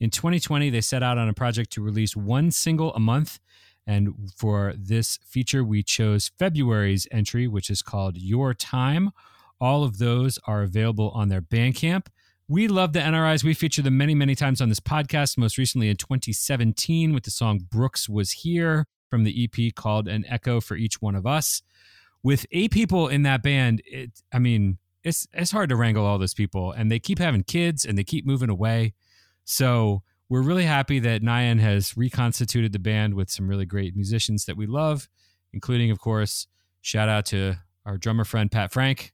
In 0.00 0.08
2020, 0.08 0.70
they 0.70 0.80
set 0.80 1.02
out 1.02 1.18
on 1.18 1.28
a 1.28 1.34
project 1.34 1.70
to 1.72 1.82
release 1.82 2.16
one 2.16 2.50
single 2.50 2.94
a 2.94 3.00
month. 3.00 3.40
And 3.86 4.30
for 4.34 4.72
this 4.78 5.18
feature, 5.26 5.62
we 5.62 5.82
chose 5.82 6.30
February's 6.38 7.06
entry, 7.10 7.46
which 7.46 7.68
is 7.68 7.82
called 7.82 8.16
Your 8.16 8.54
Time. 8.54 9.10
All 9.60 9.84
of 9.84 9.98
those 9.98 10.38
are 10.46 10.62
available 10.62 11.10
on 11.10 11.28
their 11.28 11.42
Bandcamp. 11.42 12.06
We 12.46 12.68
love 12.68 12.92
the 12.92 13.00
NRIs. 13.00 13.42
We 13.42 13.54
featured 13.54 13.86
them 13.86 13.96
many, 13.96 14.14
many 14.14 14.34
times 14.34 14.60
on 14.60 14.68
this 14.68 14.80
podcast, 14.80 15.38
most 15.38 15.56
recently 15.56 15.88
in 15.88 15.96
2017 15.96 17.14
with 17.14 17.24
the 17.24 17.30
song 17.30 17.60
Brooks 17.70 18.06
Was 18.06 18.32
Here 18.32 18.86
from 19.08 19.24
the 19.24 19.48
EP 19.48 19.74
called 19.74 20.08
An 20.08 20.26
Echo 20.28 20.60
for 20.60 20.76
Each 20.76 21.00
One 21.00 21.14
of 21.14 21.26
Us. 21.26 21.62
With 22.22 22.44
eight 22.52 22.70
people 22.70 23.08
in 23.08 23.22
that 23.22 23.42
band, 23.42 23.80
it, 23.86 24.10
I 24.30 24.40
mean, 24.40 24.76
it's 25.02 25.26
it's 25.32 25.52
hard 25.52 25.70
to 25.70 25.76
wrangle 25.76 26.04
all 26.04 26.18
those 26.18 26.34
people, 26.34 26.72
and 26.72 26.90
they 26.92 26.98
keep 26.98 27.18
having 27.18 27.44
kids 27.44 27.86
and 27.86 27.96
they 27.96 28.04
keep 28.04 28.26
moving 28.26 28.50
away. 28.50 28.92
So 29.46 30.02
we're 30.28 30.42
really 30.42 30.64
happy 30.64 30.98
that 30.98 31.22
Nyan 31.22 31.60
has 31.60 31.96
reconstituted 31.96 32.72
the 32.72 32.78
band 32.78 33.14
with 33.14 33.30
some 33.30 33.48
really 33.48 33.66
great 33.66 33.96
musicians 33.96 34.44
that 34.44 34.56
we 34.58 34.66
love, 34.66 35.08
including, 35.54 35.90
of 35.90 35.98
course, 35.98 36.46
shout 36.82 37.08
out 37.08 37.24
to 37.26 37.54
our 37.86 37.96
drummer 37.96 38.24
friend 38.24 38.50
Pat 38.50 38.70
Frank. 38.70 39.13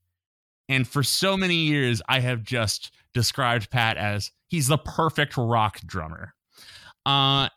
And 0.71 0.87
for 0.87 1.03
so 1.03 1.35
many 1.35 1.55
years, 1.55 2.01
I 2.07 2.21
have 2.21 2.43
just 2.43 2.91
described 3.13 3.69
Pat 3.71 3.97
as 3.97 4.31
he's 4.47 4.67
the 4.67 4.77
perfect 4.77 5.35
rock 5.35 5.81
drummer. 5.85 6.33
Uh, 7.05 7.49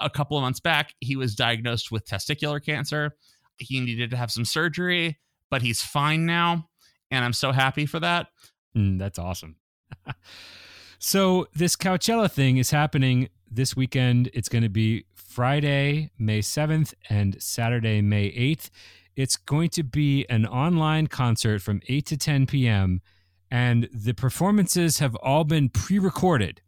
a 0.00 0.08
couple 0.08 0.38
of 0.38 0.42
months 0.42 0.58
back, 0.58 0.94
he 0.98 1.14
was 1.14 1.34
diagnosed 1.34 1.92
with 1.92 2.06
testicular 2.06 2.64
cancer. 2.64 3.14
He 3.58 3.78
needed 3.78 4.10
to 4.12 4.16
have 4.16 4.30
some 4.30 4.46
surgery, 4.46 5.18
but 5.50 5.60
he's 5.60 5.82
fine 5.82 6.24
now. 6.24 6.70
And 7.10 7.26
I'm 7.26 7.34
so 7.34 7.52
happy 7.52 7.84
for 7.84 8.00
that. 8.00 8.28
Mm, 8.74 8.98
that's 8.98 9.18
awesome. 9.18 9.56
so 10.98 11.48
this 11.54 11.76
Couchella 11.76 12.32
thing 12.32 12.56
is 12.56 12.70
happening 12.70 13.28
this 13.50 13.76
weekend. 13.76 14.30
It's 14.32 14.48
going 14.48 14.62
to 14.64 14.70
be 14.70 15.04
Friday, 15.14 16.10
May 16.18 16.40
7th 16.40 16.94
and 17.10 17.36
Saturday, 17.38 18.00
May 18.00 18.30
8th. 18.32 18.70
It's 19.14 19.36
going 19.36 19.70
to 19.70 19.82
be 19.82 20.26
an 20.28 20.46
online 20.46 21.06
concert 21.06 21.60
from 21.60 21.80
8 21.88 22.06
to 22.06 22.16
10 22.16 22.46
p.m. 22.46 23.00
And 23.50 23.88
the 23.92 24.14
performances 24.14 24.98
have 25.00 25.14
all 25.16 25.44
been 25.44 25.68
pre 25.68 25.98
recorded 25.98 26.62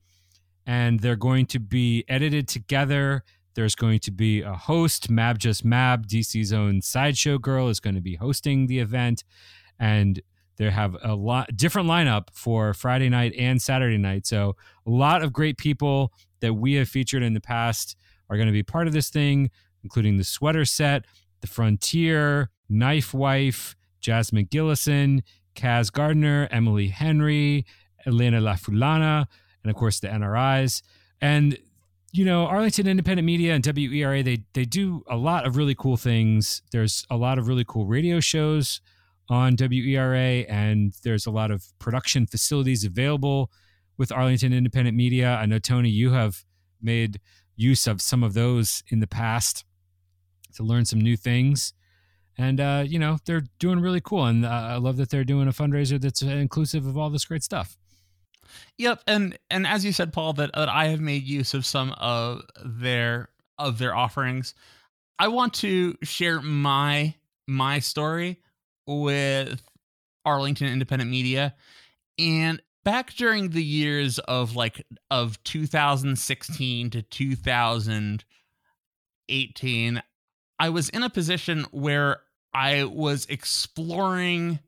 and 0.67 1.01
they're 1.01 1.17
going 1.17 1.47
to 1.47 1.59
be 1.59 2.05
edited 2.09 2.49
together. 2.49 3.23
There's 3.55 3.75
going 3.75 4.01
to 4.01 4.11
be 4.11 4.43
a 4.43 4.55
host, 4.55 5.11
Mab 5.11 5.39
Just 5.39 5.65
Mab, 5.65 6.07
DC's 6.07 6.53
own 6.53 6.83
sideshow 6.83 7.39
girl, 7.39 7.69
is 7.69 7.81
going 7.81 7.95
to 7.95 8.01
be 8.01 8.17
hosting 8.17 8.67
the 8.67 8.81
event. 8.81 9.25
And 9.79 10.21
they 10.57 10.71
have 10.71 10.97
a 11.03 11.15
lot 11.15 11.57
different 11.57 11.89
lineup 11.89 12.29
for 12.33 12.75
Friday 12.75 13.09
night 13.09 13.35
and 13.39 13.61
Saturday 13.61 13.99
night. 13.99 14.27
So 14.27 14.57
a 14.87 14.91
lot 14.91 15.23
of 15.23 15.33
great 15.33 15.59
people 15.59 16.13
that 16.41 16.55
we 16.55 16.75
have 16.75 16.89
featured 16.89 17.23
in 17.23 17.35
the 17.35 17.41
past 17.41 17.97
are 18.31 18.37
going 18.37 18.47
to 18.47 18.53
be 18.53 18.63
part 18.63 18.87
of 18.87 18.93
this 18.93 19.11
thing, 19.11 19.51
including 19.83 20.17
the 20.17 20.25
Sweater 20.25 20.65
Set, 20.65 21.05
the 21.45 21.51
Frontier, 21.51 22.49
Knife 22.71 23.13
Wife, 23.13 23.77
Jasmine 24.01 24.47
Gillison, 24.47 25.23
Kaz 25.55 25.93
Gardner, 25.93 26.49
Emily 26.51 26.89
Henry, 26.89 27.67
Elena 28.07 28.41
LaFulana, 28.41 29.27
and 29.63 29.71
of 29.71 29.77
course 29.77 30.01
the 30.01 30.09
NRIs. 30.09 30.81
And 31.21 31.59
you 32.13 32.25
know, 32.25 32.47
Arlington 32.47 32.87
Independent 32.87 33.27
Media 33.27 33.55
and 33.55 33.63
WERA, 33.63 34.23
they 34.23 34.45
they 34.55 34.65
do 34.65 35.03
a 35.07 35.17
lot 35.17 35.47
of 35.47 35.59
really 35.59 35.75
cool 35.75 35.99
things. 35.99 36.63
There's 36.73 37.05
a 37.11 37.17
lot 37.17 37.39
of 37.39 37.47
really 37.47 37.65
cool 37.67 37.85
radio 37.85 38.21
shows 38.21 38.81
on 39.29 39.57
WERA, 39.57 40.47
and 40.49 40.95
there's 41.03 41.27
a 41.27 41.31
lot 41.31 41.51
of 41.51 41.67
production 41.79 42.27
facilities 42.27 42.85
available 42.85 43.51
with 43.99 44.11
Arlington 44.11 44.55
Independent 44.55 44.97
Media. 44.97 45.35
I 45.35 45.45
know 45.45 45.59
Tony, 45.59 45.91
you 45.91 46.13
have 46.13 46.43
made 46.81 47.21
use 47.55 47.87
of 47.87 48.01
some 48.01 48.23
of 48.23 48.33
those 48.33 48.83
in 48.89 49.01
the 49.01 49.07
past 49.07 49.65
to 50.55 50.63
learn 50.63 50.85
some 50.85 51.01
new 51.01 51.17
things. 51.17 51.73
And 52.37 52.61
uh, 52.61 52.85
you 52.87 52.99
know 52.99 53.19
they're 53.27 53.45
doing 53.59 53.81
really 53.81 54.01
cool, 54.01 54.27
and 54.27 54.45
uh, 54.45 54.49
I 54.49 54.77
love 54.77 54.97
that 54.97 55.11
they're 55.11 55.25
doing 55.25 55.47
a 55.47 55.53
fundraiser 55.53 56.01
that's 56.01 56.23
uh, 56.23 56.27
inclusive 56.27 56.85
of 56.85 56.99
all 56.99 57.11
this 57.11 57.25
great 57.25 57.45
stuff. 57.45 57.77
Yep, 58.79 59.03
and 59.07 59.39
and 59.51 59.67
as 59.67 59.85
you 59.85 59.93
said, 59.93 60.13
Paul, 60.13 60.33
that, 60.35 60.51
that 60.55 60.69
I 60.69 60.89
have 60.89 61.01
made 61.01 61.23
use 61.23 61.55
of 61.55 61.65
some 61.65 61.93
of 61.93 62.43
their 62.65 63.29
of 63.59 63.79
their 63.79 63.95
offerings. 63.95 64.55
I 65.19 65.29
want 65.29 65.55
to 65.55 65.97
share 66.03 66.41
my 66.41 67.15
my 67.47 67.79
story 67.79 68.41
with 68.87 69.63
Arlington 70.25 70.69
Independent 70.69 71.11
Media, 71.11 71.55
and 72.19 72.61
back 72.85 73.15
during 73.15 73.51
the 73.51 73.65
years 73.65 74.19
of 74.21 74.57
like 74.57 74.87
of 75.11 75.43
2016 75.45 76.91
to 76.91 77.03
2018, 77.03 80.03
I 80.59 80.69
was 80.69 80.89
in 80.91 81.03
a 81.03 81.11
position 81.11 81.67
where 81.71 82.19
I 82.53 82.85
was 82.85 83.27
exploring 83.29 84.61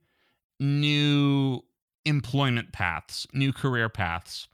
new 0.59 1.62
employment 2.05 2.72
paths, 2.72 3.27
new 3.33 3.53
career 3.53 3.88
paths. 3.88 4.49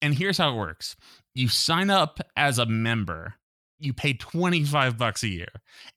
And 0.00 0.14
here's 0.14 0.38
how 0.38 0.52
it 0.52 0.56
works. 0.56 0.96
You 1.34 1.48
sign 1.48 1.90
up 1.90 2.20
as 2.36 2.58
a 2.58 2.66
member. 2.66 3.34
You 3.80 3.92
pay 3.92 4.12
25 4.12 4.96
bucks 4.96 5.22
a 5.22 5.28
year. 5.28 5.48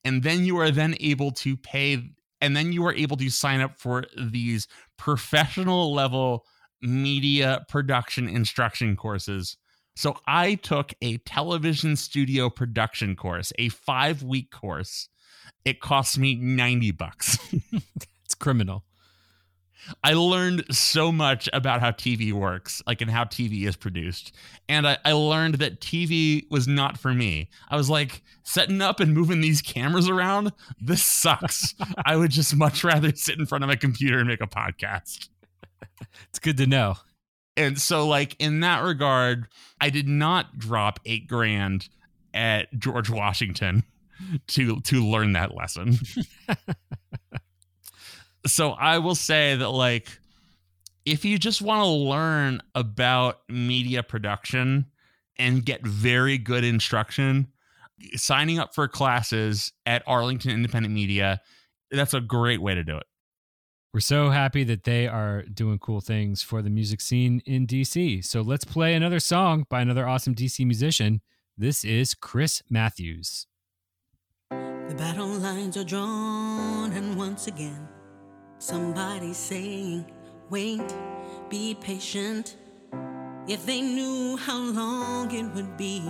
And 0.03 0.23
then 0.23 0.45
you 0.45 0.57
are 0.57 0.71
then 0.71 0.95
able 0.99 1.31
to 1.31 1.57
pay 1.57 2.11
and 2.41 2.57
then 2.57 2.73
you 2.73 2.85
are 2.87 2.93
able 2.93 3.17
to 3.17 3.29
sign 3.29 3.61
up 3.61 3.79
for 3.79 4.05
these 4.19 4.67
professional 4.97 5.93
level 5.93 6.45
media 6.81 7.63
production 7.69 8.27
instruction 8.27 8.95
courses. 8.95 9.57
So 10.01 10.17
I 10.25 10.55
took 10.55 10.95
a 11.03 11.17
television 11.17 11.95
studio 11.95 12.49
production 12.49 13.15
course, 13.15 13.53
a 13.59 13.69
5-week 13.69 14.49
course. 14.49 15.09
It 15.63 15.79
cost 15.79 16.17
me 16.17 16.33
90 16.33 16.89
bucks. 16.89 17.37
It's 18.25 18.33
criminal. 18.33 18.83
I 20.03 20.13
learned 20.13 20.63
so 20.73 21.11
much 21.11 21.49
about 21.53 21.81
how 21.81 21.91
TV 21.91 22.31
works, 22.31 22.81
like 22.87 23.01
and 23.01 23.11
how 23.11 23.25
TV 23.25 23.67
is 23.67 23.75
produced. 23.75 24.33
And 24.69 24.87
I, 24.87 24.97
I 25.05 25.11
learned 25.11 25.55
that 25.55 25.81
TV 25.81 26.49
was 26.49 26.67
not 26.67 26.97
for 26.97 27.13
me. 27.13 27.49
I 27.69 27.75
was 27.75 27.89
like, 27.89 28.23
setting 28.43 28.81
up 28.81 29.01
and 29.01 29.13
moving 29.13 29.41
these 29.41 29.61
cameras 29.61 30.09
around, 30.09 30.51
this 30.79 31.03
sucks. 31.03 31.75
I 32.05 32.15
would 32.15 32.31
just 32.31 32.55
much 32.55 32.83
rather 32.83 33.13
sit 33.13 33.37
in 33.37 33.45
front 33.45 33.65
of 33.65 33.69
a 33.69 33.75
computer 33.75 34.17
and 34.17 34.27
make 34.27 34.41
a 34.41 34.47
podcast. 34.47 35.27
It's 36.29 36.39
good 36.39 36.57
to 36.57 36.65
know. 36.65 36.95
And 37.57 37.79
so, 37.79 38.07
like, 38.07 38.35
in 38.39 38.61
that 38.61 38.83
regard, 38.83 39.47
I 39.79 39.89
did 39.89 40.07
not 40.07 40.57
drop 40.57 40.99
eight 41.05 41.27
grand 41.27 41.89
at 42.33 42.67
George 42.77 43.09
Washington 43.09 43.83
to 44.47 44.79
to 44.81 45.05
learn 45.05 45.33
that 45.33 45.55
lesson. 45.55 45.97
so 48.45 48.71
I 48.71 48.99
will 48.99 49.15
say 49.15 49.55
that 49.55 49.69
like 49.69 50.07
if 51.05 51.25
you 51.25 51.37
just 51.37 51.61
want 51.61 51.81
to 51.81 51.87
learn 51.87 52.61
about 52.75 53.39
media 53.49 54.03
production 54.03 54.85
and 55.37 55.65
get 55.65 55.85
very 55.85 56.37
good 56.37 56.63
instruction, 56.63 57.47
signing 58.15 58.59
up 58.59 58.75
for 58.75 58.87
classes 58.87 59.71
at 59.85 60.03
Arlington 60.05 60.51
Independent 60.51 60.93
Media, 60.93 61.41
that's 61.89 62.13
a 62.13 62.21
great 62.21 62.61
way 62.61 62.75
to 62.75 62.83
do 62.83 62.97
it. 62.97 63.03
We're 63.93 63.99
so 63.99 64.29
happy 64.29 64.63
that 64.63 64.85
they 64.85 65.05
are 65.05 65.41
doing 65.41 65.77
cool 65.77 65.99
things 65.99 66.41
for 66.41 66.61
the 66.61 66.69
music 66.69 67.01
scene 67.01 67.41
in 67.45 67.67
DC. 67.67 68.23
So 68.23 68.39
let's 68.39 68.63
play 68.63 68.93
another 68.93 69.19
song 69.19 69.65
by 69.67 69.81
another 69.81 70.07
awesome 70.07 70.33
DC 70.33 70.65
musician. 70.65 71.19
This 71.57 71.83
is 71.83 72.13
Chris 72.13 72.63
Matthews. 72.69 73.47
The 74.49 74.95
battle 74.97 75.27
lines 75.27 75.75
are 75.75 75.83
drawn, 75.83 76.93
and 76.93 77.17
once 77.17 77.47
again, 77.47 77.85
somebody's 78.59 79.35
saying, 79.35 80.09
Wait, 80.49 80.95
be 81.49 81.75
patient. 81.75 82.55
If 83.45 83.65
they 83.65 83.81
knew 83.81 84.37
how 84.37 84.57
long 84.57 85.35
it 85.35 85.53
would 85.53 85.75
be 85.75 86.01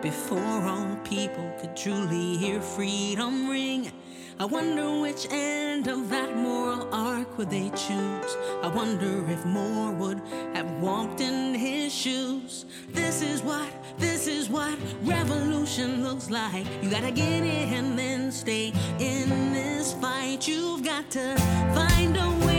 before 0.00 0.62
all 0.62 0.96
people 1.04 1.52
could 1.60 1.76
truly 1.76 2.38
hear 2.38 2.62
freedom 2.62 3.50
ring, 3.50 3.92
I 4.38 4.44
wonder 4.44 5.00
which 5.00 5.26
end 5.30 5.86
of 5.88 6.08
that 6.10 6.36
moral 6.36 6.88
arc 6.92 7.36
would 7.38 7.50
they 7.50 7.68
choose. 7.70 8.36
I 8.62 8.68
wonder 8.74 9.24
if 9.30 9.44
more 9.44 9.92
would 9.92 10.20
have 10.54 10.70
walked 10.80 11.20
in 11.20 11.54
his 11.54 11.94
shoes. 11.94 12.64
This 12.90 13.22
is 13.22 13.42
what, 13.42 13.68
this 13.98 14.26
is 14.26 14.48
what 14.48 14.76
revolution 15.02 16.02
looks 16.02 16.30
like. 16.30 16.66
You 16.82 16.90
gotta 16.90 17.10
get 17.10 17.28
in 17.28 17.74
and 17.74 17.98
then 17.98 18.32
stay 18.32 18.72
in 18.98 19.52
this 19.52 19.92
fight. 19.94 20.48
You've 20.48 20.82
got 20.82 21.10
to 21.10 21.36
find 21.74 22.16
a 22.16 22.46
way 22.46 22.51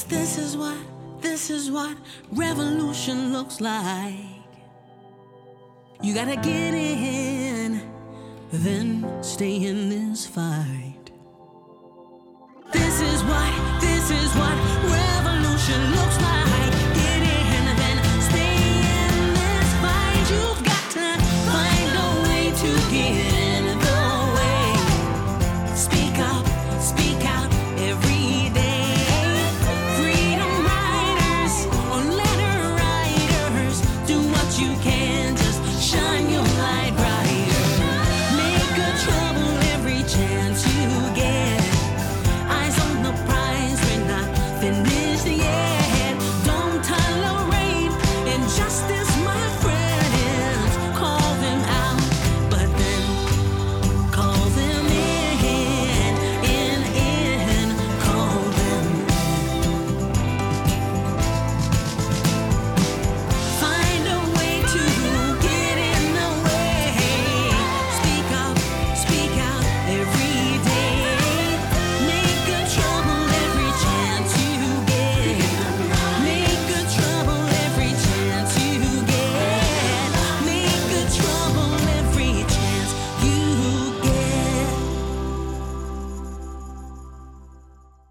Cause 0.00 0.08
this 0.08 0.38
is 0.38 0.56
what, 0.56 0.78
this 1.20 1.50
is 1.50 1.70
what 1.70 1.94
revolution 2.32 3.34
looks 3.34 3.60
like. 3.60 4.14
You 6.00 6.14
gotta 6.14 6.36
get 6.36 6.72
in, 6.72 7.82
then 8.50 9.22
stay 9.22 9.56
in 9.56 9.90
this 9.90 10.26
fight. 10.26 11.10
This 12.72 13.02
is 13.02 13.22
what, 13.24 13.80
this 13.82 14.10
is 14.10 14.34
what 14.36 14.56
revolution 14.88 15.90
looks 15.90 16.20
like. 16.22 16.59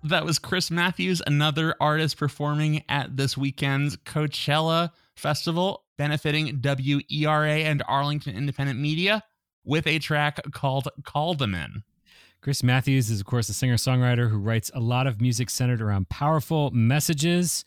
That 0.09 0.25
was 0.25 0.39
Crys 0.39 0.71
Matthews, 0.71 1.21
another 1.27 1.75
artist 1.79 2.17
performing 2.17 2.83
at 2.89 3.15
this 3.15 3.37
weekend's 3.37 3.95
Couchella 3.95 4.89
Festival, 5.15 5.83
benefiting 5.99 6.59
WERA 6.63 7.59
and 7.59 7.83
Arlington 7.87 8.35
Independent 8.35 8.79
Media 8.79 9.23
with 9.63 9.85
a 9.85 9.99
track 9.99 10.39
called 10.51 10.87
Caldeman. 11.03 11.83
Crys 12.41 12.63
Matthews 12.63 13.11
is, 13.11 13.19
of 13.19 13.27
course, 13.27 13.49
a 13.49 13.53
singer 13.53 13.75
songwriter 13.75 14.31
who 14.31 14.39
writes 14.39 14.71
a 14.73 14.79
lot 14.79 15.05
of 15.05 15.21
music 15.21 15.51
centered 15.51 15.79
around 15.79 16.09
powerful 16.09 16.71
messages. 16.71 17.63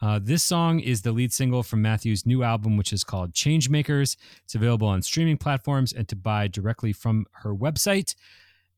Uh, 0.00 0.20
this 0.22 0.44
song 0.44 0.78
is 0.78 1.02
the 1.02 1.10
lead 1.10 1.32
single 1.32 1.64
from 1.64 1.82
Matthews' 1.82 2.24
new 2.24 2.44
album, 2.44 2.76
which 2.76 2.92
is 2.92 3.02
called 3.02 3.32
Changemakers. 3.32 4.16
It's 4.44 4.54
available 4.54 4.86
on 4.86 5.02
streaming 5.02 5.36
platforms 5.36 5.92
and 5.92 6.06
to 6.06 6.14
buy 6.14 6.46
directly 6.46 6.92
from 6.92 7.26
her 7.42 7.52
website. 7.52 8.14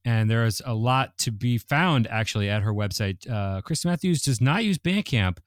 And 0.05 0.31
there 0.31 0.45
is 0.45 0.61
a 0.67 0.75
lot 0.75 1.17
to 1.19 1.33
be 1.33 1.57
found 1.57 2.07
actually 2.09 2.51
at 2.51 2.63
her 2.63 2.73
website. 2.73 3.29
Uh, 3.29 3.63
Crys 3.63 3.85
Matthews 3.85 4.23
does 4.23 4.41
not 4.41 4.63
use 4.63 4.79
Bandcamp, 4.79 5.39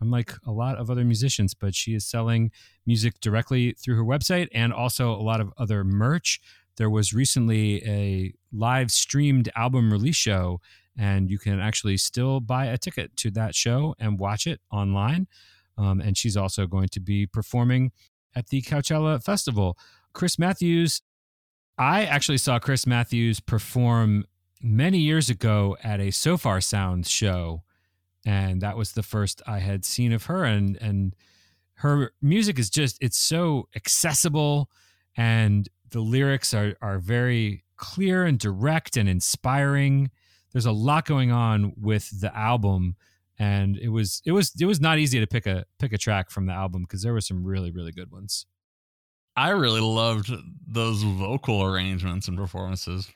unlike 0.00 0.34
a 0.44 0.50
lot 0.50 0.76
of 0.76 0.90
other 0.90 1.04
musicians, 1.04 1.54
but 1.54 1.74
she 1.74 1.94
is 1.94 2.04
selling 2.04 2.50
music 2.84 3.20
directly 3.20 3.72
through 3.72 3.96
her 3.96 4.04
website 4.04 4.48
and 4.52 4.72
also 4.72 5.12
a 5.12 5.22
lot 5.22 5.40
of 5.40 5.52
other 5.56 5.84
merch. 5.84 6.40
There 6.76 6.90
was 6.90 7.12
recently 7.12 7.86
a 7.86 8.34
live 8.52 8.90
streamed 8.90 9.50
album 9.54 9.92
release 9.92 10.16
show, 10.16 10.60
and 10.98 11.30
you 11.30 11.38
can 11.38 11.60
actually 11.60 11.96
still 11.96 12.40
buy 12.40 12.66
a 12.66 12.78
ticket 12.78 13.16
to 13.18 13.30
that 13.32 13.54
show 13.54 13.94
and 13.98 14.18
watch 14.18 14.46
it 14.46 14.60
online. 14.72 15.28
Um, 15.78 16.00
and 16.00 16.16
she's 16.16 16.36
also 16.36 16.66
going 16.66 16.88
to 16.88 17.00
be 17.00 17.26
performing 17.26 17.92
at 18.34 18.48
the 18.48 18.62
Couchella 18.62 19.22
Festival. 19.22 19.78
Crys 20.12 20.38
Matthews, 20.38 21.02
I 21.78 22.04
actually 22.04 22.38
saw 22.38 22.58
Crys 22.58 22.86
Matthews 22.86 23.40
perform 23.40 24.24
many 24.60 24.98
years 24.98 25.30
ago 25.30 25.76
at 25.82 26.00
a 26.00 26.10
Sofar 26.10 26.60
Sound 26.60 27.06
show, 27.06 27.62
and 28.24 28.60
that 28.60 28.76
was 28.76 28.92
the 28.92 29.02
first 29.02 29.42
I 29.46 29.58
had 29.58 29.84
seen 29.84 30.12
of 30.12 30.26
her. 30.26 30.44
And 30.44 30.76
and 30.76 31.14
her 31.76 32.12
music 32.20 32.58
is 32.58 32.70
just 32.70 32.98
it's 33.00 33.18
so 33.18 33.68
accessible, 33.74 34.70
and 35.16 35.68
the 35.90 36.00
lyrics 36.00 36.54
are 36.54 36.76
are 36.80 36.98
very 36.98 37.64
clear 37.76 38.24
and 38.24 38.38
direct 38.38 38.96
and 38.96 39.08
inspiring. 39.08 40.10
There's 40.52 40.66
a 40.66 40.72
lot 40.72 41.06
going 41.06 41.32
on 41.32 41.72
with 41.76 42.20
the 42.20 42.36
album, 42.36 42.96
and 43.38 43.76
it 43.78 43.88
was 43.88 44.22
it 44.24 44.32
was 44.32 44.52
it 44.60 44.66
was 44.66 44.80
not 44.80 44.98
easy 44.98 45.18
to 45.18 45.26
pick 45.26 45.46
a 45.46 45.64
pick 45.78 45.92
a 45.92 45.98
track 45.98 46.30
from 46.30 46.46
the 46.46 46.52
album 46.52 46.82
because 46.82 47.02
there 47.02 47.12
were 47.12 47.20
some 47.20 47.44
really 47.44 47.70
really 47.70 47.92
good 47.92 48.12
ones. 48.12 48.46
I 49.36 49.50
really 49.50 49.80
loved 49.80 50.30
those 50.66 51.02
vocal 51.02 51.62
arrangements 51.62 52.28
and 52.28 52.36
performances. 52.36 53.10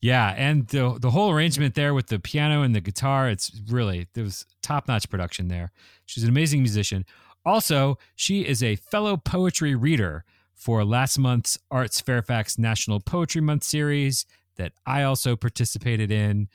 Yeah, 0.00 0.34
and 0.36 0.66
the 0.68 0.98
the 1.00 1.10
whole 1.10 1.30
arrangement 1.30 1.74
there 1.74 1.94
with 1.94 2.08
the 2.08 2.18
piano 2.18 2.62
and 2.62 2.74
the 2.74 2.80
guitar, 2.80 3.30
it's 3.30 3.50
really 3.70 4.06
there 4.12 4.24
was 4.24 4.44
top 4.62 4.86
notch 4.86 5.08
production 5.08 5.48
there. 5.48 5.72
She's 6.04 6.24
an 6.24 6.28
amazing 6.28 6.60
musician. 6.60 7.06
Also, 7.46 7.98
she 8.14 8.42
is 8.42 8.62
a 8.62 8.76
fellow 8.76 9.16
poetry 9.16 9.74
reader 9.74 10.24
for 10.54 10.84
last 10.84 11.18
month's 11.18 11.58
Arts 11.70 12.00
Fairfax 12.00 12.58
National 12.58 13.00
Poetry 13.00 13.40
Month 13.40 13.64
series 13.64 14.26
that 14.56 14.72
I 14.86 15.02
also 15.02 15.36
participated 15.36 16.10
in. 16.10 16.48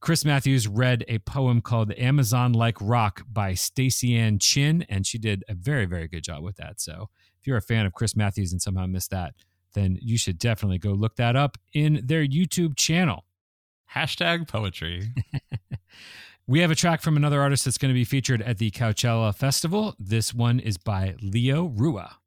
Crys 0.00 0.24
Matthews 0.24 0.68
read 0.68 1.04
a 1.08 1.18
poem 1.20 1.62
called 1.62 1.90
Amazon 1.92 2.52
Like 2.52 2.76
Rock 2.80 3.22
by 3.32 3.52
Staceyann 3.52 4.38
Chin, 4.40 4.84
and 4.90 5.06
she 5.06 5.16
did 5.16 5.42
a 5.48 5.54
very, 5.54 5.86
very 5.86 6.06
good 6.06 6.22
job 6.22 6.42
with 6.42 6.56
that. 6.56 6.80
So 6.80 7.08
if 7.44 7.48
you're 7.48 7.58
a 7.58 7.62
fan 7.62 7.84
of 7.84 7.92
Crys 7.92 8.16
Matthews 8.16 8.52
and 8.52 8.62
somehow 8.62 8.86
missed 8.86 9.10
that, 9.10 9.34
then 9.74 9.98
you 10.00 10.16
should 10.16 10.38
definitely 10.38 10.78
go 10.78 10.92
look 10.92 11.16
that 11.16 11.36
up 11.36 11.58
in 11.74 12.00
their 12.02 12.26
YouTube 12.26 12.74
channel. 12.74 13.26
Hashtag 13.94 14.48
poetry. 14.48 15.12
We 16.46 16.60
have 16.60 16.70
a 16.70 16.74
track 16.74 17.00
from 17.00 17.16
another 17.16 17.40
artist 17.40 17.64
that's 17.64 17.78
going 17.78 17.88
to 17.88 17.94
be 17.94 18.04
featured 18.04 18.42
at 18.42 18.58
the 18.58 18.70
Couchella 18.70 19.34
Festival. 19.34 19.94
This 19.98 20.34
one 20.34 20.60
is 20.60 20.76
by 20.76 21.14
Leo 21.22 21.64
Rua. 21.64 22.18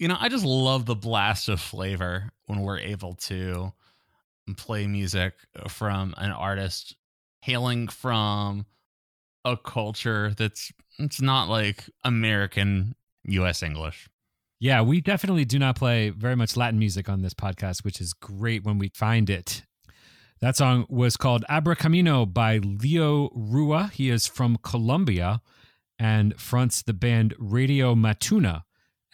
You 0.00 0.08
know, 0.08 0.16
I 0.18 0.30
just 0.30 0.46
love 0.46 0.86
the 0.86 0.94
blast 0.94 1.50
of 1.50 1.60
flavor 1.60 2.30
when 2.46 2.60
we're 2.62 2.78
able 2.78 3.16
to 3.16 3.74
play 4.56 4.86
music 4.86 5.34
from 5.68 6.14
an 6.16 6.30
artist 6.30 6.96
hailing 7.42 7.86
from 7.86 8.64
a 9.44 9.58
culture 9.58 10.32
that's 10.38 10.72
it's 10.98 11.20
not 11.20 11.50
like 11.50 11.84
American 12.02 12.94
US 13.24 13.62
English. 13.62 14.08
Yeah, 14.58 14.80
we 14.80 15.02
definitely 15.02 15.44
do 15.44 15.58
not 15.58 15.76
play 15.76 16.08
very 16.08 16.34
much 16.34 16.56
Latin 16.56 16.78
music 16.78 17.10
on 17.10 17.20
this 17.20 17.34
podcast, 17.34 17.84
which 17.84 18.00
is 18.00 18.14
great 18.14 18.64
when 18.64 18.78
we 18.78 18.88
find 18.94 19.28
it. 19.28 19.64
That 20.40 20.56
song 20.56 20.86
was 20.88 21.18
called 21.18 21.44
Abra 21.46 21.76
Camino 21.76 22.24
by 22.24 22.56
Leo 22.56 23.28
Rua. 23.34 23.90
He 23.92 24.08
is 24.08 24.26
from 24.26 24.56
Colombia 24.62 25.42
and 25.98 26.40
fronts 26.40 26.80
the 26.80 26.94
band 26.94 27.34
Radio 27.38 27.94
Matuna 27.94 28.62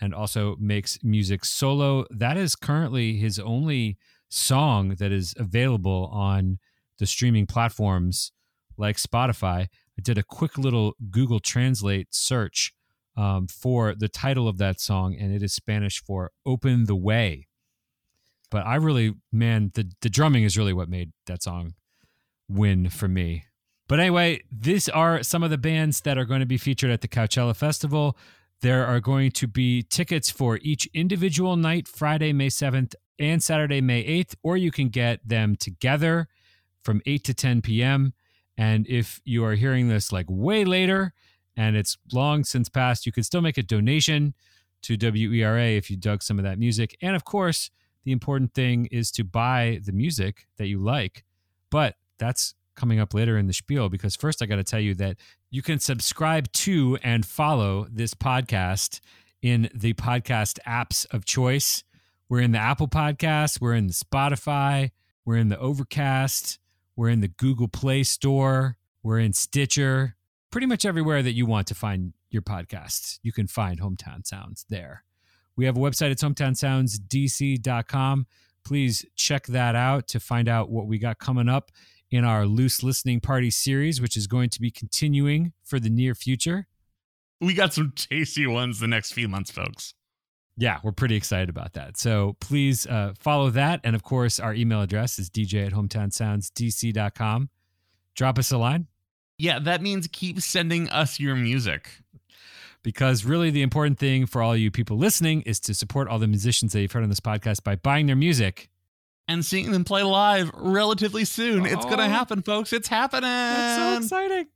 and 0.01 0.15
also 0.15 0.57
makes 0.59 0.99
music 1.03 1.45
solo. 1.45 2.05
That 2.11 2.37
is 2.37 2.55
currently 2.55 3.17
his 3.17 3.39
only 3.39 3.97
song 4.29 4.97
that 4.99 5.13
is 5.13 5.35
available 5.39 6.11
on 6.13 6.59
the 6.99 7.07
streaming 7.07 7.47
platforms 7.47 8.33
like 8.77 8.97
Spotify. 8.97 9.67
I 9.99 10.03
did 10.03 10.19
a 10.19 10.23
quick 10.23 10.59
little 10.59 10.95
Google 11.11 11.41
Translate 11.41 12.09
search 12.11 12.73
um, 13.17 13.47
for 13.47 13.95
the 13.95 14.09
title 14.09 14.49
of 14.49 14.59
that 14.59 14.81
song, 14.81 15.17
and 15.19 15.33
it 15.35 15.43
is 15.43 15.55
Spanish 15.55 16.03
for 16.03 16.33
"Open 16.45 16.85
the 16.85 16.97
Way." 16.97 17.49
But 18.51 18.67
I 18.67 18.77
really, 18.77 19.15
man, 19.33 19.71
the 19.75 19.91
the 20.03 20.11
drumming 20.11 20.45
is 20.45 20.59
really 20.59 20.75
what 20.75 20.89
made 20.89 21.13
that 21.27 21.43
song 21.43 21.75
win 22.49 22.91
for 22.91 23.09
me. 23.09 23.45
But 23.89 24.01
anyway, 24.01 24.43
these 24.51 24.89
are 24.89 25.23
some 25.23 25.43
of 25.43 25.51
the 25.51 25.59
bands 25.59 26.01
that 26.03 26.19
are 26.19 26.25
going 26.25 26.41
to 26.41 26.47
be 26.47 26.59
featured 26.59 26.91
at 26.91 27.01
the 27.01 27.09
Couchella 27.09 27.55
Festival. 27.55 28.17
There 28.63 28.87
are 28.87 29.01
going 29.01 29.33
to 29.33 29.47
be 29.47 29.83
tickets 29.83 30.31
for 30.31 30.59
each 30.63 30.89
individual 30.95 31.57
night, 31.57 31.87
Friday, 31.87 32.33
May 32.33 32.49
7th 32.49 32.95
and 33.19 33.43
Saturday, 33.43 33.81
May 33.81 34.05
8th, 34.05 34.35
or 34.43 34.57
you 34.57 34.71
can 34.71 34.89
get 34.89 35.27
them 35.27 35.57
together 35.57 36.29
from 36.83 37.03
8 37.05 37.25
to 37.25 37.35
10 37.35 37.63
p.m. 37.63 38.15
And 38.57 38.87
if 38.87 39.21
you 39.25 39.45
are 39.45 39.55
hearing 39.55 39.89
this 39.89 40.13
like 40.13 40.27
way 40.29 40.65
later 40.65 41.13
and 41.57 41.77
it's 41.77 41.99
long 42.13 42.45
since 42.45 42.69
passed, 42.69 43.07
you 43.07 43.13
can 43.13 43.25
still 43.25 43.43
make 43.43 43.59
a 43.59 43.63
donation 43.63 44.35
to 44.83 44.97
WERA 44.97 45.77
if 45.77 45.91
you 45.91 45.97
dug 45.97 46.23
some 46.23 46.39
of 46.39 46.45
that 46.45 46.59
music. 46.59 46.97
And 47.03 47.17
of 47.17 47.25
course, 47.25 47.71
the 48.05 48.13
important 48.13 48.55
thing 48.55 48.87
is 48.87 49.11
to 49.13 49.25
buy 49.25 49.81
the 49.85 49.93
music 49.93 50.47
that 50.59 50.69
you 50.69 50.79
like. 50.79 51.25
But 51.71 51.97
that's 52.19 52.55
coming 52.77 53.01
up 53.01 53.13
later 53.15 53.37
in 53.37 53.47
the 53.47 53.53
spiel 53.53 53.89
because 53.89 54.15
first 54.15 54.43
I 54.43 54.47
got 54.47 54.57
to 54.57 54.65
tell 54.65 54.81
you 54.81 54.95
that 54.95 55.17
you 55.57 55.63
can 55.63 55.79
subscribe 55.79 56.53
to 56.53 56.99
and 57.03 57.25
follow 57.25 57.87
this 57.91 58.13
podcast 58.13 59.01
in 59.41 59.71
the 59.75 59.95
podcast 59.95 60.59
apps 60.67 61.07
of 61.15 61.25
choice. 61.25 61.83
We're 62.29 62.43
in 62.43 62.53
the 62.53 62.59
Apple 62.59 62.89
Podcast, 62.89 63.59
we're 63.59 63.73
in 63.73 63.87
the 63.87 63.95
Spotify, 63.95 64.91
we're 65.25 65.39
in 65.39 65.49
the 65.49 65.59
Overcast, 65.59 66.59
we're 66.95 67.09
in 67.09 67.23
the 67.23 67.29
Google 67.29 67.69
Play 67.69 68.03
Store, 68.03 68.77
we're 69.03 69.19
in 69.19 69.33
Stitcher, 69.33 70.17
pretty 70.51 70.67
much 70.67 70.85
everywhere 70.85 71.23
that 71.23 71.33
you 71.33 71.47
want 71.47 71.69
to 71.69 71.75
find 71.75 72.13
your 72.29 72.43
podcasts. 72.43 73.19
You 73.23 73.33
can 73.33 73.47
find 73.47 73.81
Hometown 73.81 74.27
Sounds 74.27 74.67
there. 74.69 75.05
We 75.57 75.65
have 75.65 75.79
a 75.79 75.81
website, 75.81 76.11
it's 76.11 76.23
hometownsoundsdc.com. 76.23 78.27
Please 78.63 79.07
check 79.15 79.47
that 79.47 79.75
out 79.75 80.07
to 80.09 80.21
find 80.21 80.51
out 80.51 80.69
what 80.69 80.87
we 80.87 80.99
got 80.99 81.19
coming 81.19 81.49
up 81.49 81.71
in 82.11 82.25
our 82.25 82.47
loose 82.47 82.83
listening 82.83 83.21
party 83.21 83.51
series, 83.51 84.01
which 84.01 84.17
is 84.17 84.27
going 84.27 84.51
to 84.51 84.61
be 84.61 84.71
continuing 84.71 85.53
for 85.65 85.81
the 85.81 85.91
near 85.91 86.15
future. 86.15 86.67
We 87.41 87.53
got 87.55 87.75
some 87.75 87.93
tasty 87.95 88.47
ones 88.47 88.81
the 88.81 88.87
next 88.87 89.13
few 89.13 89.29
months, 89.29 89.51
folks. 89.51 89.93
Yeah, 90.57 90.79
we're 90.83 90.93
pretty 90.93 91.17
excited 91.17 91.51
about 91.51 91.75
that. 91.75 91.99
So 91.99 92.37
please 92.41 92.87
uh, 92.87 93.13
follow 93.19 93.51
that. 93.51 93.81
And 93.85 93.95
of 93.95 94.03
course, 94.03 94.41
our 94.41 94.55
email 94.55 94.81
address 94.81 95.19
is 95.19 95.29
dj 95.29 95.67
at 95.67 95.73
hometownsoundsdc.com. 95.73 97.51
Drop 98.15 98.39
us 98.39 98.51
a 98.53 98.57
line 98.59 98.87
Yeah, 99.39 99.59
that 99.59 99.83
means 99.83 100.09
keep 100.11 100.41
sending 100.41 100.89
us 100.89 101.21
your 101.21 101.37
music. 101.37 101.91
because 102.83 103.25
really 103.27 103.51
the 103.51 103.61
important 103.63 103.99
thing 103.99 104.25
for 104.25 104.41
all 104.43 104.57
you 104.57 104.71
people 104.71 104.97
listening 104.97 105.43
is 105.43 105.61
to 105.61 105.75
support 105.75 106.09
all 106.09 106.19
the 106.19 106.27
musicians 106.27 106.73
that 106.73 106.81
you've 106.81 106.93
heard 106.93 107.03
on 107.03 107.11
this 107.11 107.21
podcast 107.21 107.63
by 107.63 107.77
buying 107.77 108.07
their 108.07 108.17
music. 108.17 108.71
And 109.29 109.45
seeing 109.45 109.73
them 109.73 109.85
play 109.85 110.03
live 110.03 110.51
relatively 110.55 111.25
soon. 111.25 111.67
It's 111.67 111.85
gonna 111.85 112.05
Oh. 112.05 112.09
happen, 112.09 112.43
folks. 112.43 112.73
It's 112.73 112.89
happening. 112.89 113.23
That's 113.31 113.77
so 113.77 113.97
exciting. 114.17 114.47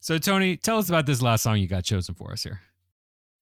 So, 0.00 0.18
Tony, 0.18 0.56
tell 0.56 0.78
us 0.78 0.88
about 0.88 1.06
this 1.06 1.20
last 1.20 1.42
song 1.42 1.58
you 1.58 1.66
got 1.66 1.84
chosen 1.84 2.14
for 2.14 2.32
us 2.32 2.42
here. 2.42 2.60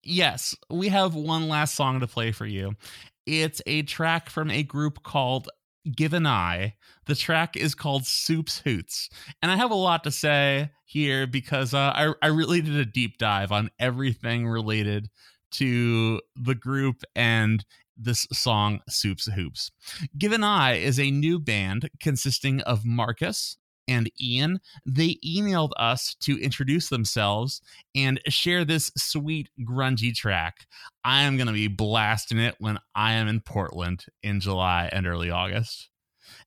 Yes, 0.03 0.55
we 0.71 0.89
have 0.89 1.15
one 1.15 1.49
last 1.49 1.75
song 1.75 2.01
to 2.01 2.07
play 2.07 2.33
for 2.33 2.47
you. 2.47 2.75
It's 3.27 3.61
a 3.67 3.83
track 3.83 4.31
from 4.31 4.51
a 4.51 4.63
group 4.63 5.03
called 5.03 5.49
Given 5.95 6.27
Eye. 6.27 6.75
The 7.07 7.15
track 7.15 7.57
is 7.57 7.75
called 7.75 8.07
Soups 8.07 8.61
Hoots. 8.61 9.11
And 9.43 9.51
I 9.51 9.57
have 9.57 9.71
a 9.71 9.75
lot 9.77 10.05
to 10.05 10.11
say 10.11 10.71
here 10.85 11.27
because 11.27 11.75
uh, 11.75 11.93
I, 11.95 12.13
I 12.23 12.29
really 12.29 12.61
did 12.63 12.77
a 12.77 12.85
deep 12.87 13.19
dive 13.19 13.53
on 13.53 13.71
everything 13.79 14.49
related 14.49 15.11
to 15.53 16.21
the 16.37 16.55
group 16.55 17.03
and 17.15 17.65
this 17.99 18.27
song, 18.33 18.81
Soups 18.89 19.27
Hoots. 19.27 19.71
Given 20.17 20.45
Eye 20.45 20.75
is 20.75 20.99
a 20.99 21.11
new 21.11 21.39
band 21.39 21.91
consisting 22.01 22.61
of 22.63 22.85
Marcus 22.85 23.57
and 23.89 24.11
Ian. 24.21 24.61
They 24.87 25.17
emailed 25.25 25.73
us 25.77 26.15
to 26.21 26.39
introduce 26.41 26.89
themselves 26.89 27.61
and 27.95 28.21
share 28.29 28.65
this 28.65 28.93
sweet 28.97 29.49
grungy 29.63 30.15
track. 30.15 30.67
I 31.05 31.23
am 31.23 31.37
going 31.37 31.47
to 31.47 31.53
be 31.53 31.69
blasting 31.69 32.39
it 32.39 32.55
when 32.59 32.79
I 32.95 33.15
am 33.15 33.27
in 33.27 33.41
Portland 33.41 34.05
in 34.23 34.41
July 34.41 34.91
and 34.93 35.07
early 35.07 35.31
August. 35.31 35.89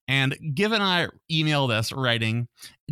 And 0.07 0.37
Give 0.53 0.71
and 0.71 0.83
I 0.83 1.07
emailed 1.31 1.71
us 1.71 1.91
writing, 1.91 2.47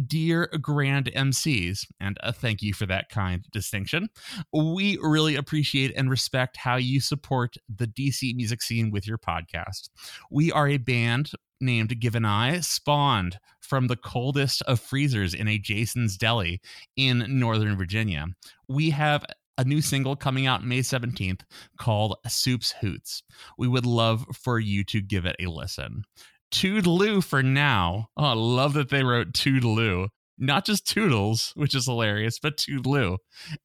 Dear 0.07 0.47
Grand 0.61 1.11
MCs, 1.15 1.85
and 1.99 2.17
a 2.21 2.31
thank 2.31 2.61
you 2.61 2.73
for 2.73 2.85
that 2.85 3.09
kind 3.09 3.45
distinction. 3.51 4.09
We 4.53 4.97
really 5.01 5.35
appreciate 5.35 5.93
and 5.95 6.09
respect 6.09 6.57
how 6.57 6.77
you 6.77 7.01
support 7.01 7.55
the 7.73 7.87
DC 7.87 8.35
music 8.35 8.61
scene 8.61 8.91
with 8.91 9.07
your 9.07 9.17
podcast. 9.17 9.89
We 10.31 10.51
are 10.51 10.67
a 10.67 10.77
band 10.77 11.31
named 11.61 11.99
Give 11.99 12.15
an 12.15 12.25
Eye, 12.25 12.61
spawned 12.61 13.37
from 13.59 13.87
the 13.87 13.97
coldest 13.97 14.61
of 14.63 14.79
freezers 14.79 15.33
in 15.33 15.47
a 15.47 15.59
Jason's 15.59 16.17
Deli 16.17 16.61
in 16.95 17.25
Northern 17.27 17.77
Virginia. 17.77 18.27
We 18.67 18.89
have 18.91 19.25
a 19.57 19.65
new 19.65 19.81
single 19.81 20.15
coming 20.15 20.47
out 20.47 20.65
May 20.65 20.79
17th 20.79 21.41
called 21.77 22.15
Soups 22.27 22.73
Hoots. 22.79 23.23
We 23.57 23.67
would 23.67 23.85
love 23.85 24.25
for 24.33 24.57
you 24.57 24.85
to 24.85 25.01
give 25.01 25.25
it 25.25 25.35
a 25.37 25.47
listen. 25.47 26.03
Toodaloo 26.51 27.23
for 27.23 27.43
now. 27.43 28.09
Oh, 28.17 28.23
I 28.23 28.33
love 28.33 28.73
that 28.73 28.89
they 28.89 29.03
wrote 29.03 29.33
Toodaloo. 29.33 30.07
not 30.37 30.65
just 30.65 30.87
Toodles, 30.87 31.51
which 31.55 31.75
is 31.75 31.85
hilarious, 31.85 32.39
but 32.39 32.57
Toodloo. 32.57 33.17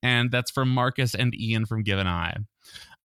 And 0.02 0.30
that's 0.30 0.50
from 0.50 0.68
Marcus 0.68 1.14
and 1.14 1.34
Ian 1.34 1.66
from 1.66 1.82
Given 1.84 2.06
Eye. 2.06 2.36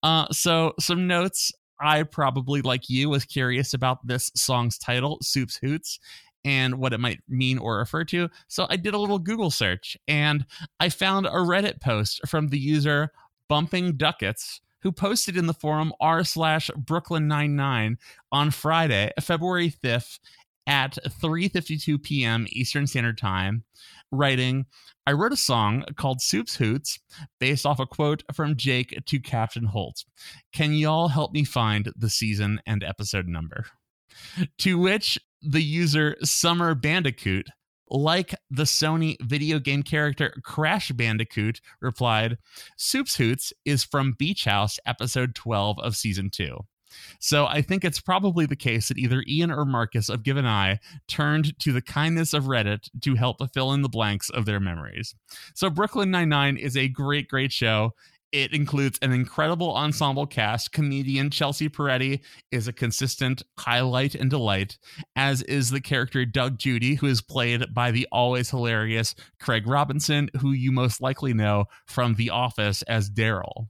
Uh, 0.03 0.27
so, 0.31 0.73
some 0.79 1.07
notes. 1.07 1.51
I 1.79 2.03
probably, 2.03 2.61
like 2.61 2.89
you, 2.89 3.09
was 3.09 3.25
curious 3.25 3.73
about 3.73 4.05
this 4.07 4.31
song's 4.35 4.79
title, 4.79 5.19
Soup's 5.21 5.57
Hoots, 5.57 5.99
and 6.43 6.79
what 6.79 6.93
it 6.93 6.99
might 6.99 7.19
mean 7.27 7.59
or 7.59 7.77
refer 7.77 8.03
to. 8.05 8.29
So, 8.47 8.65
I 8.69 8.77
did 8.77 8.93
a 8.93 8.97
little 8.97 9.19
Google 9.19 9.51
search 9.51 9.97
and 10.07 10.45
I 10.79 10.89
found 10.89 11.25
a 11.27 11.31
Reddit 11.31 11.81
post 11.81 12.21
from 12.27 12.47
the 12.47 12.59
user 12.59 13.11
Bumping 13.49 13.97
Ducats 13.97 14.61
who 14.81 14.91
posted 14.91 15.37
in 15.37 15.47
the 15.47 15.53
forum 15.53 15.93
r 15.99 16.23
slash 16.23 16.69
Brooklyn 16.75 17.27
99 17.27 17.97
on 18.31 18.51
Friday, 18.51 19.11
February 19.19 19.71
5th 19.71 20.19
at 20.67 20.97
3:52 21.07 22.01
p.m. 22.03 22.45
Eastern 22.49 22.85
Standard 22.85 23.17
Time, 23.17 23.63
writing, 24.11 24.65
"I 25.05 25.13
wrote 25.13 25.31
a 25.33 25.37
song 25.37 25.85
called 25.95 26.21
Soup's 26.21 26.57
Hoots 26.57 26.99
based 27.39 27.65
off 27.65 27.79
a 27.79 27.85
quote 27.85 28.23
from 28.33 28.57
Jake 28.57 28.99
to 29.05 29.19
Captain 29.19 29.65
Holt. 29.65 30.03
Can 30.51 30.73
y'all 30.73 31.07
help 31.07 31.31
me 31.31 31.43
find 31.43 31.91
the 31.95 32.09
season 32.09 32.61
and 32.65 32.83
episode 32.83 33.27
number?" 33.27 33.65
To 34.59 34.77
which 34.77 35.19
the 35.41 35.61
user 35.61 36.17
Summer 36.23 36.75
Bandicoot 36.75 37.47
like 37.89 38.35
the 38.49 38.63
Sony 38.63 39.15
video 39.21 39.59
game 39.59 39.83
character 39.83 40.33
Crash 40.43 40.91
Bandicoot, 40.91 41.61
replied, 41.81 42.37
Soup's 42.77 43.15
Hoots 43.15 43.53
is 43.65 43.83
from 43.83 44.15
Beach 44.17 44.45
House, 44.45 44.79
episode 44.85 45.35
12 45.35 45.79
of 45.79 45.95
season 45.95 46.29
2. 46.29 46.57
So 47.19 47.45
I 47.45 47.61
think 47.61 47.83
it's 47.83 47.99
probably 47.99 48.45
the 48.45 48.55
case 48.55 48.87
that 48.87 48.97
either 48.97 49.23
Ian 49.27 49.51
or 49.51 49.65
Marcus 49.65 50.09
of 50.09 50.23
Given 50.23 50.45
Eye 50.45 50.79
turned 51.07 51.57
to 51.59 51.71
the 51.71 51.81
kindness 51.81 52.33
of 52.33 52.45
Reddit 52.45 52.89
to 53.01 53.15
help 53.15 53.37
fill 53.53 53.73
in 53.73 53.81
the 53.81 53.89
blanks 53.89 54.29
of 54.29 54.45
their 54.45 54.59
memories. 54.59 55.15
So 55.53 55.69
Brooklyn 55.69 56.11
Nine-Nine 56.11 56.57
is 56.57 56.77
a 56.77 56.87
great, 56.87 57.27
great 57.27 57.51
show. 57.51 57.93
It 58.33 58.53
includes 58.53 58.99
an 59.01 59.13
incredible 59.13 59.73
ensemble 59.73 60.27
cast. 60.27 60.73
Comedian 60.73 61.29
Chelsea 61.29 61.69
Peretti 61.69 62.19
is 62.51 62.67
a 62.67 62.73
consistent 62.73 63.41
highlight 63.57 64.15
and 64.15 64.29
delight, 64.29 64.77
as 65.15 65.41
is 65.43 65.69
the 65.69 65.79
character 65.79 66.25
Doug 66.25 66.57
Judy, 66.57 66.95
who 66.95 67.07
is 67.07 67.21
played 67.21 67.73
by 67.73 67.91
the 67.91 68.05
always 68.11 68.49
hilarious 68.49 69.15
Craig 69.39 69.65
Robinson, 69.65 70.29
who 70.41 70.51
you 70.51 70.73
most 70.73 70.99
likely 71.01 71.33
know 71.33 71.65
from 71.85 72.15
The 72.15 72.29
Office 72.29 72.81
as 72.83 73.09
Darryl. 73.09 73.67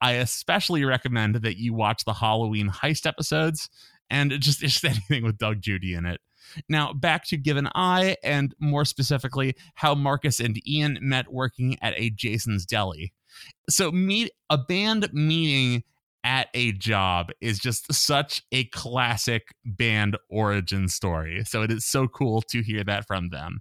I 0.00 0.12
especially 0.12 0.84
recommend 0.84 1.36
that 1.36 1.58
you 1.58 1.74
watch 1.74 2.04
the 2.04 2.14
Halloween 2.14 2.70
heist 2.70 3.06
episodes 3.06 3.68
and 4.08 4.30
just, 4.40 4.60
just 4.60 4.84
anything 4.84 5.22
with 5.22 5.36
Doug 5.36 5.60
Judy 5.60 5.92
in 5.92 6.06
it. 6.06 6.20
Now, 6.68 6.94
back 6.94 7.26
to 7.26 7.36
Give 7.36 7.58
an 7.58 7.68
Eye, 7.74 8.16
and 8.22 8.54
more 8.58 8.86
specifically, 8.86 9.54
how 9.74 9.94
Marcus 9.94 10.40
and 10.40 10.66
Ian 10.66 10.98
met 11.02 11.30
working 11.30 11.76
at 11.82 11.92
a 11.96 12.08
Jason's 12.08 12.64
Deli. 12.64 13.12
So, 13.68 13.90
meet 13.90 14.30
a 14.50 14.58
band 14.58 15.08
meeting 15.12 15.84
at 16.24 16.48
a 16.52 16.72
job 16.72 17.30
is 17.40 17.58
just 17.58 17.92
such 17.92 18.42
a 18.52 18.64
classic 18.64 19.54
band 19.64 20.16
origin 20.28 20.88
story. 20.88 21.44
So 21.44 21.62
it 21.62 21.70
is 21.70 21.86
so 21.86 22.08
cool 22.08 22.42
to 22.50 22.60
hear 22.60 22.82
that 22.84 23.06
from 23.06 23.28
them. 23.28 23.60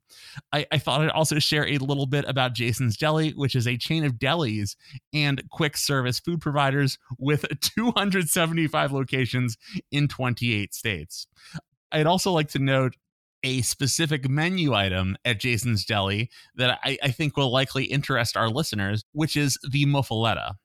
I, 0.52 0.66
I, 0.72 0.78
thought 0.78 1.02
I'd 1.02 1.10
also 1.12 1.40
share 1.40 1.68
a 1.68 1.78
little 1.78 2.08
bit 2.08 2.26
about 2.28 2.56
Jason's 2.56 2.98
Deli, 2.98 3.32
which 3.32 3.56
is 3.56 3.68
a 3.68 3.78
chain 3.78 4.04
of 4.04 4.14
delis 4.14 4.76
and 5.14 5.42
quick 5.50 5.78
service 5.78 6.20
food 6.20 6.42
providers 6.42 6.98
with 7.20 7.46
275 7.62 8.92
locations 8.92 9.56
in 9.92 10.08
28 10.08 10.74
states. 10.74 11.28
I'd 11.92 12.08
also 12.08 12.32
like 12.32 12.50
to 12.50 12.60
note 12.60 12.96
a 13.44 13.62
specific 13.62 14.30
menu 14.30 14.74
item 14.74 15.18
at 15.26 15.40
Jason's 15.40 15.86
Deli 15.86 16.30
that 16.56 16.80
I, 16.84 16.98
I, 17.04 17.12
think 17.12 17.38
will 17.38 17.52
likely 17.52 17.86
interest 17.86 18.36
our 18.36 18.50
listeners, 18.50 19.04
which 19.12 19.38
is 19.38 19.58
the 19.70 19.86
muffaletta. 19.86 20.56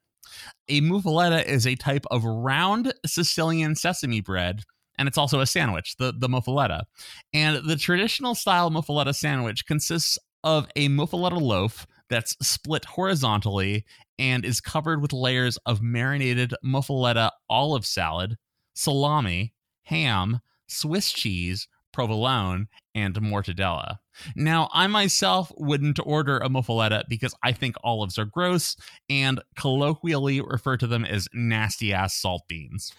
A 0.68 0.80
muffaletta 0.80 1.44
is 1.44 1.66
a 1.66 1.74
type 1.74 2.06
of 2.10 2.24
round 2.24 2.94
Sicilian 3.04 3.74
sesame 3.74 4.20
bread, 4.20 4.62
and 4.98 5.06
it's 5.06 5.18
also 5.18 5.40
a 5.40 5.46
sandwich, 5.46 5.96
the, 5.96 6.12
the 6.16 6.28
muffaletta. 6.28 6.84
And 7.32 7.64
the 7.68 7.76
traditional 7.76 8.34
style 8.34 8.70
muffaletta 8.70 9.14
sandwich 9.14 9.66
consists 9.66 10.18
of 10.44 10.66
a 10.74 10.88
muffaletta 10.88 11.40
loaf 11.40 11.86
that's 12.08 12.36
split 12.46 12.84
horizontally 12.84 13.84
and 14.18 14.44
is 14.44 14.60
covered 14.60 15.00
with 15.00 15.12
layers 15.12 15.56
of 15.66 15.82
marinated 15.82 16.54
muffaletta 16.64 17.30
olive 17.48 17.86
salad, 17.86 18.36
salami, 18.74 19.54
ham, 19.84 20.40
Swiss 20.68 21.12
cheese, 21.12 21.68
provolone, 21.92 22.68
and 22.94 23.14
mortadella. 23.14 23.98
Now, 24.36 24.68
I 24.72 24.86
myself 24.86 25.52
wouldn't 25.56 25.98
order 26.04 26.38
a 26.38 26.48
muffaletta 26.48 27.04
because 27.08 27.34
I 27.42 27.52
think 27.52 27.76
olives 27.82 28.18
are 28.18 28.24
gross 28.24 28.76
and 29.08 29.40
colloquially 29.56 30.40
refer 30.40 30.76
to 30.76 30.86
them 30.86 31.04
as 31.04 31.28
nasty 31.32 31.92
ass 31.92 32.14
salt 32.14 32.42
beans. 32.48 32.92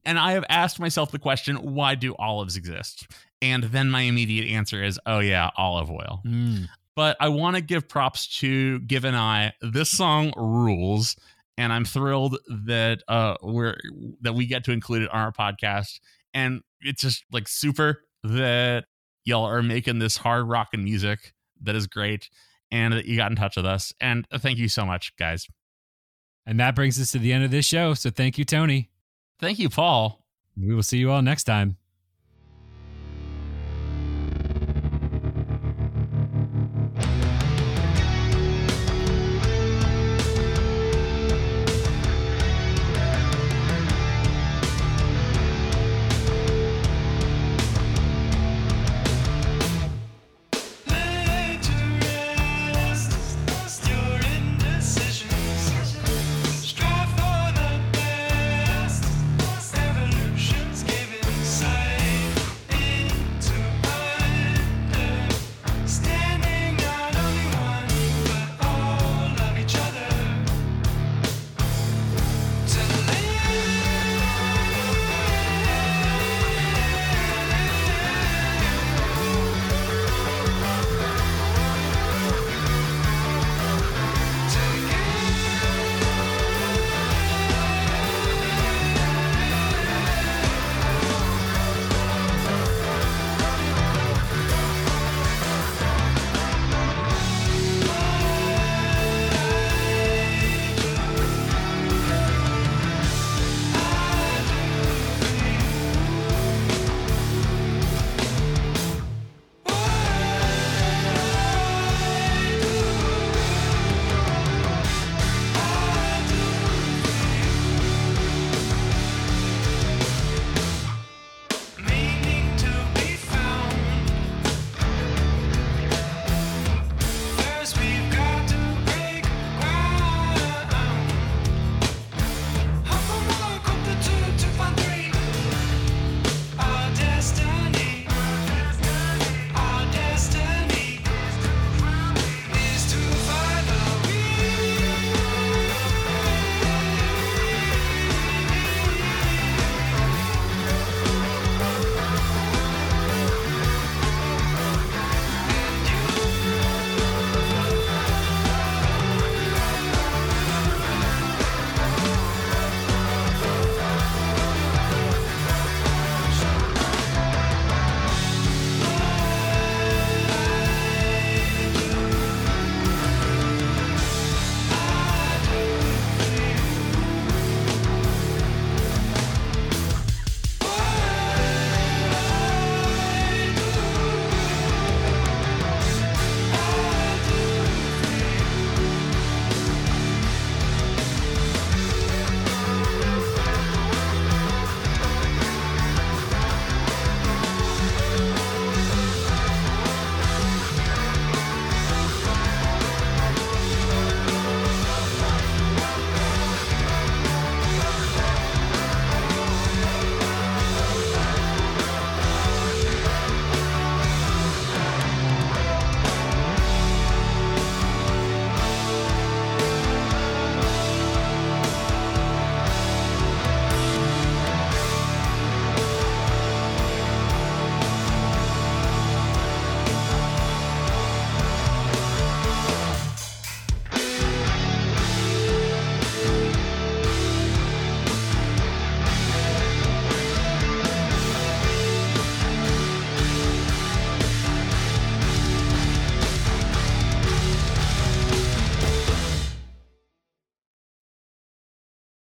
and 0.04 0.18
I 0.18 0.32
have 0.32 0.44
asked 0.48 0.80
myself 0.80 1.10
the 1.10 1.18
question 1.18 1.56
why 1.56 1.94
do 1.94 2.14
olives 2.18 2.56
exist? 2.56 3.06
And 3.42 3.64
then 3.64 3.90
my 3.90 4.02
immediate 4.02 4.48
answer 4.48 4.82
is 4.82 4.98
oh, 5.06 5.18
yeah, 5.18 5.50
olive 5.56 5.90
oil. 5.90 6.22
Mm. 6.24 6.68
But 6.96 7.16
I 7.18 7.28
want 7.28 7.56
to 7.56 7.62
give 7.62 7.88
props 7.88 8.38
to 8.38 8.78
Give 8.80 9.04
an 9.04 9.16
Eye. 9.16 9.52
This 9.60 9.90
song 9.90 10.32
rules 10.36 11.16
and 11.56 11.72
I'm 11.72 11.84
thrilled 11.84 12.38
that 12.66 13.02
uh 13.08 13.36
we're 13.42 13.76
that 14.22 14.34
we 14.34 14.46
get 14.46 14.64
to 14.64 14.72
include 14.72 15.02
it 15.02 15.10
on 15.10 15.20
our 15.20 15.32
podcast. 15.32 16.00
And 16.32 16.62
it's 16.80 17.02
just 17.02 17.24
like 17.32 17.48
super 17.48 18.04
that 18.24 18.86
y'all 19.24 19.44
are 19.44 19.62
making 19.62 19.98
this 19.98 20.16
hard 20.16 20.48
rock 20.48 20.68
and 20.72 20.84
music 20.84 21.32
that 21.62 21.74
is 21.74 21.86
great 21.86 22.28
and 22.70 22.92
that 22.94 23.06
you 23.06 23.16
got 23.16 23.30
in 23.30 23.36
touch 23.36 23.56
with 23.56 23.66
us. 23.66 23.92
And 24.00 24.26
thank 24.38 24.58
you 24.58 24.68
so 24.68 24.84
much, 24.84 25.16
guys. 25.16 25.46
And 26.46 26.60
that 26.60 26.74
brings 26.74 27.00
us 27.00 27.12
to 27.12 27.18
the 27.18 27.32
end 27.32 27.44
of 27.44 27.50
this 27.50 27.64
show. 27.64 27.94
So 27.94 28.10
thank 28.10 28.36
you, 28.36 28.44
Tony. 28.44 28.90
Thank 29.40 29.58
you, 29.58 29.70
Paul. 29.70 30.26
We 30.56 30.74
will 30.74 30.82
see 30.82 30.98
you 30.98 31.10
all 31.10 31.22
next 31.22 31.44
time. 31.44 31.76